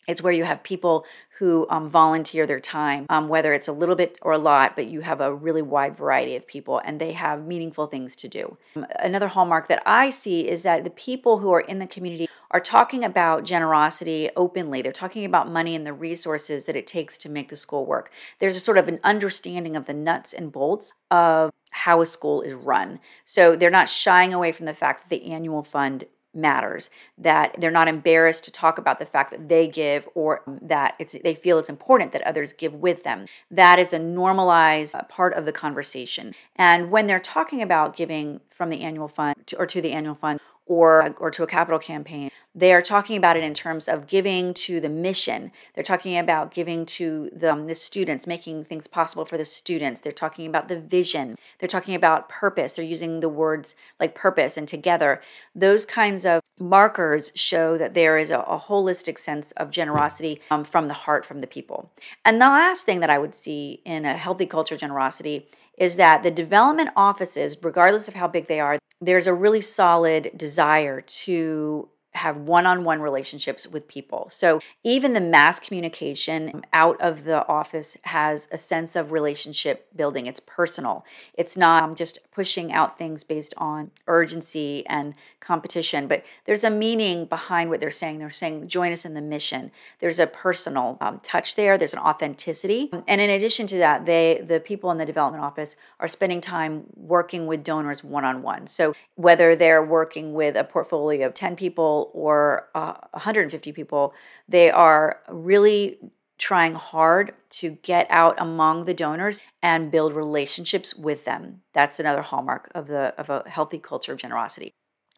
it's 0.09 0.23
where 0.23 0.33
you 0.33 0.45
have 0.45 0.63
people 0.63 1.05
who 1.39 1.67
um, 1.71 1.89
volunteer 1.89 2.47
their 2.47 2.59
time, 2.59 3.07
um, 3.11 3.29
whether 3.29 3.53
it's 3.53 3.69
a 3.69 3.73
little 3.73 3.95
bit 3.95 4.19
or 4.23 4.33
a 4.33 4.39
lot, 4.39 4.75
but 4.75 4.87
you 4.87 5.03
have 5.03 5.21
a 5.21 5.33
really 5.33 5.63
wide 5.63 5.97
variety 5.97 6.35
of 6.35 6.45
people 6.47 6.81
and 6.85 7.01
they 7.01 7.13
have 7.13 7.47
meaningful 7.47 7.87
things 7.87 8.17
to 8.17 8.27
do. 8.27 8.57
Um, 8.75 8.87
another 8.99 9.29
hallmark 9.29 9.69
that 9.69 9.83
I 9.87 10.11
see 10.11 10.49
is 10.49 10.65
that 10.65 10.83
the 10.83 10.91
people 10.91 11.39
who 11.39 11.53
are 11.53 11.61
in 11.61 11.79
the 11.79 11.87
community 11.87 12.29
are 12.51 12.61
talking 12.61 13.05
about 13.05 13.45
generosity 13.45 14.31
openly. 14.35 14.83
They're 14.83 14.93
talking 14.93 15.27
about 15.27 15.51
money 15.51 15.77
and 15.77 15.87
the 15.87 15.93
resources 15.93 16.65
that 16.65 16.75
it 16.75 16.87
takes 16.87 17.19
to 17.19 17.29
make 17.29 17.51
the 17.51 17.57
school 17.57 17.85
work. 17.85 18.11
There's 18.41 18.57
a 18.57 18.61
sort 18.61 18.79
of 18.79 18.89
an 18.89 18.99
understanding 19.05 19.77
of 19.77 19.87
the 19.87 19.93
nuts 19.93 20.33
and 20.33 20.51
bolts 20.51 20.93
of 21.11 21.53
how 21.71 22.01
a 22.01 22.07
school 22.07 22.41
is 22.41 22.55
run. 22.55 22.99
So 23.27 23.55
they're 23.55 23.71
not 23.71 23.89
shying 23.89 24.33
away 24.33 24.53
from 24.53 24.67
the 24.67 24.75
fact 24.75 25.03
that 25.03 25.11
the 25.11 25.31
annual 25.31 25.63
fund 25.63 26.05
matters 26.35 26.91
that 27.17 27.55
they're 27.59 27.71
not 27.71 27.89
embarrassed 27.89 28.45
to 28.45 28.53
talk 28.53 28.79
about 28.79 28.99
the 28.99 29.07
fact 29.07 29.31
that 29.31 29.49
they 29.49 29.67
give 29.67 30.09
or 30.15 30.43
that 30.63 30.95
it's 30.99 31.17
they 31.25 31.35
feel 31.35 31.59
it's 31.59 31.69
important 31.69 32.13
that 32.13 32.23
others 32.23 32.53
give 32.53 32.75
with 32.75 33.03
them. 33.03 33.27
That 33.51 33.79
is 33.79 33.93
a 33.93 33.99
normalized 33.99 34.95
uh, 34.95 35.03
part 35.05 35.35
of 35.35 35.45
the 35.45 35.53
conversation. 35.53 36.35
And 36.57 36.91
when 36.91 37.07
they're 37.07 37.21
talking 37.21 37.63
about 37.63 37.97
giving 37.97 38.41
from 38.51 38.71
the 38.71 38.83
annual 38.83 39.09
fund 39.09 39.37
to, 39.47 39.57
or 39.57 39.67
to 39.67 39.81
the 39.81 39.93
annual 39.93 40.15
fund 40.15 40.41
or 40.69 41.15
or 41.19 41.31
to 41.31 41.43
a 41.43 41.47
capital 41.47 41.79
campaign 41.79 42.31
they 42.59 42.73
are 42.73 42.83
talking 42.83 43.17
about 43.17 43.37
it 43.37 43.45
in 43.45 43.55
terms 43.55 43.87
of 43.87 44.09
giving 44.09 44.53
to 44.53 44.81
the 44.81 44.89
mission. 44.89 45.53
They're 45.75 45.85
talking 45.85 46.19
about 46.19 46.53
giving 46.53 46.87
to 46.87 47.31
the, 47.33 47.53
um, 47.53 47.67
the 47.69 47.75
students 47.75 48.27
making 48.27 48.65
things 48.65 48.89
possible 48.89 49.25
for 49.25 49.39
the 49.39 49.45
students. 49.45 50.01
They're 50.01 50.11
talking 50.11 50.47
about 50.47 50.67
the 50.67 50.81
vision. 50.81 51.37
They're 51.59 51.69
talking 51.69 51.95
about 51.95 52.29
purpose. 52.29 52.73
They're 52.73 52.85
using 52.85 53.21
the 53.21 53.29
words 53.29 53.77
like 54.01 54.17
purpose 54.17 54.57
and 54.57 54.67
together. 54.67 55.23
Those 55.55 55.87
kinds 55.87 56.27
of 56.27 56.43
markers 56.59 57.31
show 57.37 57.79
that 57.79 57.95
there 57.95 58.19
is 58.19 58.33
a, 58.33 58.41
a 58.41 58.59
holistic 58.59 59.19
sense 59.19 59.53
of 59.53 59.71
generosity 59.71 60.41
um, 60.51 60.65
from 60.65 60.89
the 60.89 60.95
heart 60.95 61.25
from 61.25 61.41
the 61.41 61.47
people. 61.47 61.93
And 62.25 62.41
the 62.41 62.47
last 62.47 62.85
thing 62.85 63.01
that 63.01 63.11
i 63.11 63.19
would 63.19 63.35
see 63.35 63.81
in 63.85 64.05
a 64.05 64.17
healthy 64.17 64.47
culture 64.47 64.77
generosity 64.77 65.49
is 65.79 65.97
that 65.97 66.23
the 66.23 66.31
development 66.31 66.91
offices, 66.97 67.57
regardless 67.63 68.09
of 68.09 68.15
how 68.15 68.29
big 68.29 68.49
they 68.49 68.61
are, 68.61 68.79
there's 69.01 69.27
a 69.27 69.35
really 69.35 69.61
solid 69.61 70.31
desire 70.37 71.01
to 71.01 71.89
have 72.19 72.37
one-on-one 72.37 73.01
relationships 73.01 73.67
with 73.67 73.89
people. 73.89 74.29
So 74.31 74.61
even 74.85 75.13
the 75.13 75.21
mass 75.21 75.59
communication 75.59 76.65
out 76.73 77.01
of 77.01 77.25
the 77.25 77.47
office 77.49 77.97
has 78.03 78.49
a 78.53 78.59
sense 78.59 78.97
of 78.97 79.13
relationship 79.13 79.89
building. 79.97 80.27
It's 80.27 80.41
personal. 80.41 81.05
It's 81.35 81.57
not 81.57 81.97
just 81.97 82.19
pushing 82.33 82.73
out 82.73 82.99
things 82.99 83.25
based 83.25 83.55
on 83.57 83.91
urgency 84.07 84.85
and 84.87 85.15
competition, 85.41 86.09
but 86.09 86.25
there's 86.45 86.65
a 86.65 86.71
meaning 86.71 87.25
behind 87.25 87.71
what 87.71 87.81
they're 87.81 87.91
saying. 87.91 88.19
They're 88.19 88.31
saying 88.31 88.69
join 88.69 88.93
us 88.93 89.05
in 89.05 89.15
the 89.15 89.21
mission. 89.21 89.71
There's 90.01 90.19
a 90.19 90.27
personal 90.27 90.99
um, 91.01 91.21
touch 91.23 91.55
there. 91.55 91.79
There's 91.79 91.95
an 91.95 92.01
authenticity. 92.01 92.91
And 93.07 93.21
in 93.21 93.31
addition 93.31 93.67
to 93.69 93.79
that, 93.79 94.05
they 94.05 94.45
the 94.47 94.61
people 94.61 94.91
in 94.91 94.99
the 94.99 95.07
development 95.07 95.43
office 95.45 95.77
are 96.01 96.09
spending 96.09 96.41
time 96.41 96.85
working 96.97 97.47
with 97.47 97.65
donors 97.65 98.05
one-on-one. 98.05 98.67
So 98.67 98.95
whether 99.15 99.57
they're 99.57 99.85
working 99.85 100.35
with 100.35 100.57
a 100.57 100.65
portfolio 100.65 101.27
of 101.27 101.35
10 101.35 101.57
people 101.57 102.08
or 102.13 102.69
uh, 102.75 102.95
150 103.13 103.73
people, 103.73 104.15
they 104.49 104.71
are 104.71 105.21
really 105.29 105.99
trying 106.39 106.75
hard 106.75 107.35
to 107.51 107.71
get 107.83 108.07
out 108.11 108.37
among 108.39 108.85
the 108.85 108.95
donors 108.95 109.41
and 109.63 109.91
build 109.91 110.15
relationships 110.15 110.95
with 110.95 111.25
them. 111.25 111.61
That's 111.75 111.99
another 111.99 112.23
hallmark 112.23 112.71
of 112.75 112.87
the 112.87 113.13
of 113.19 113.29
a 113.29 113.49
healthy 113.49 113.79
culture 113.79 114.13
of 114.13 114.19
generosity. 114.19 114.73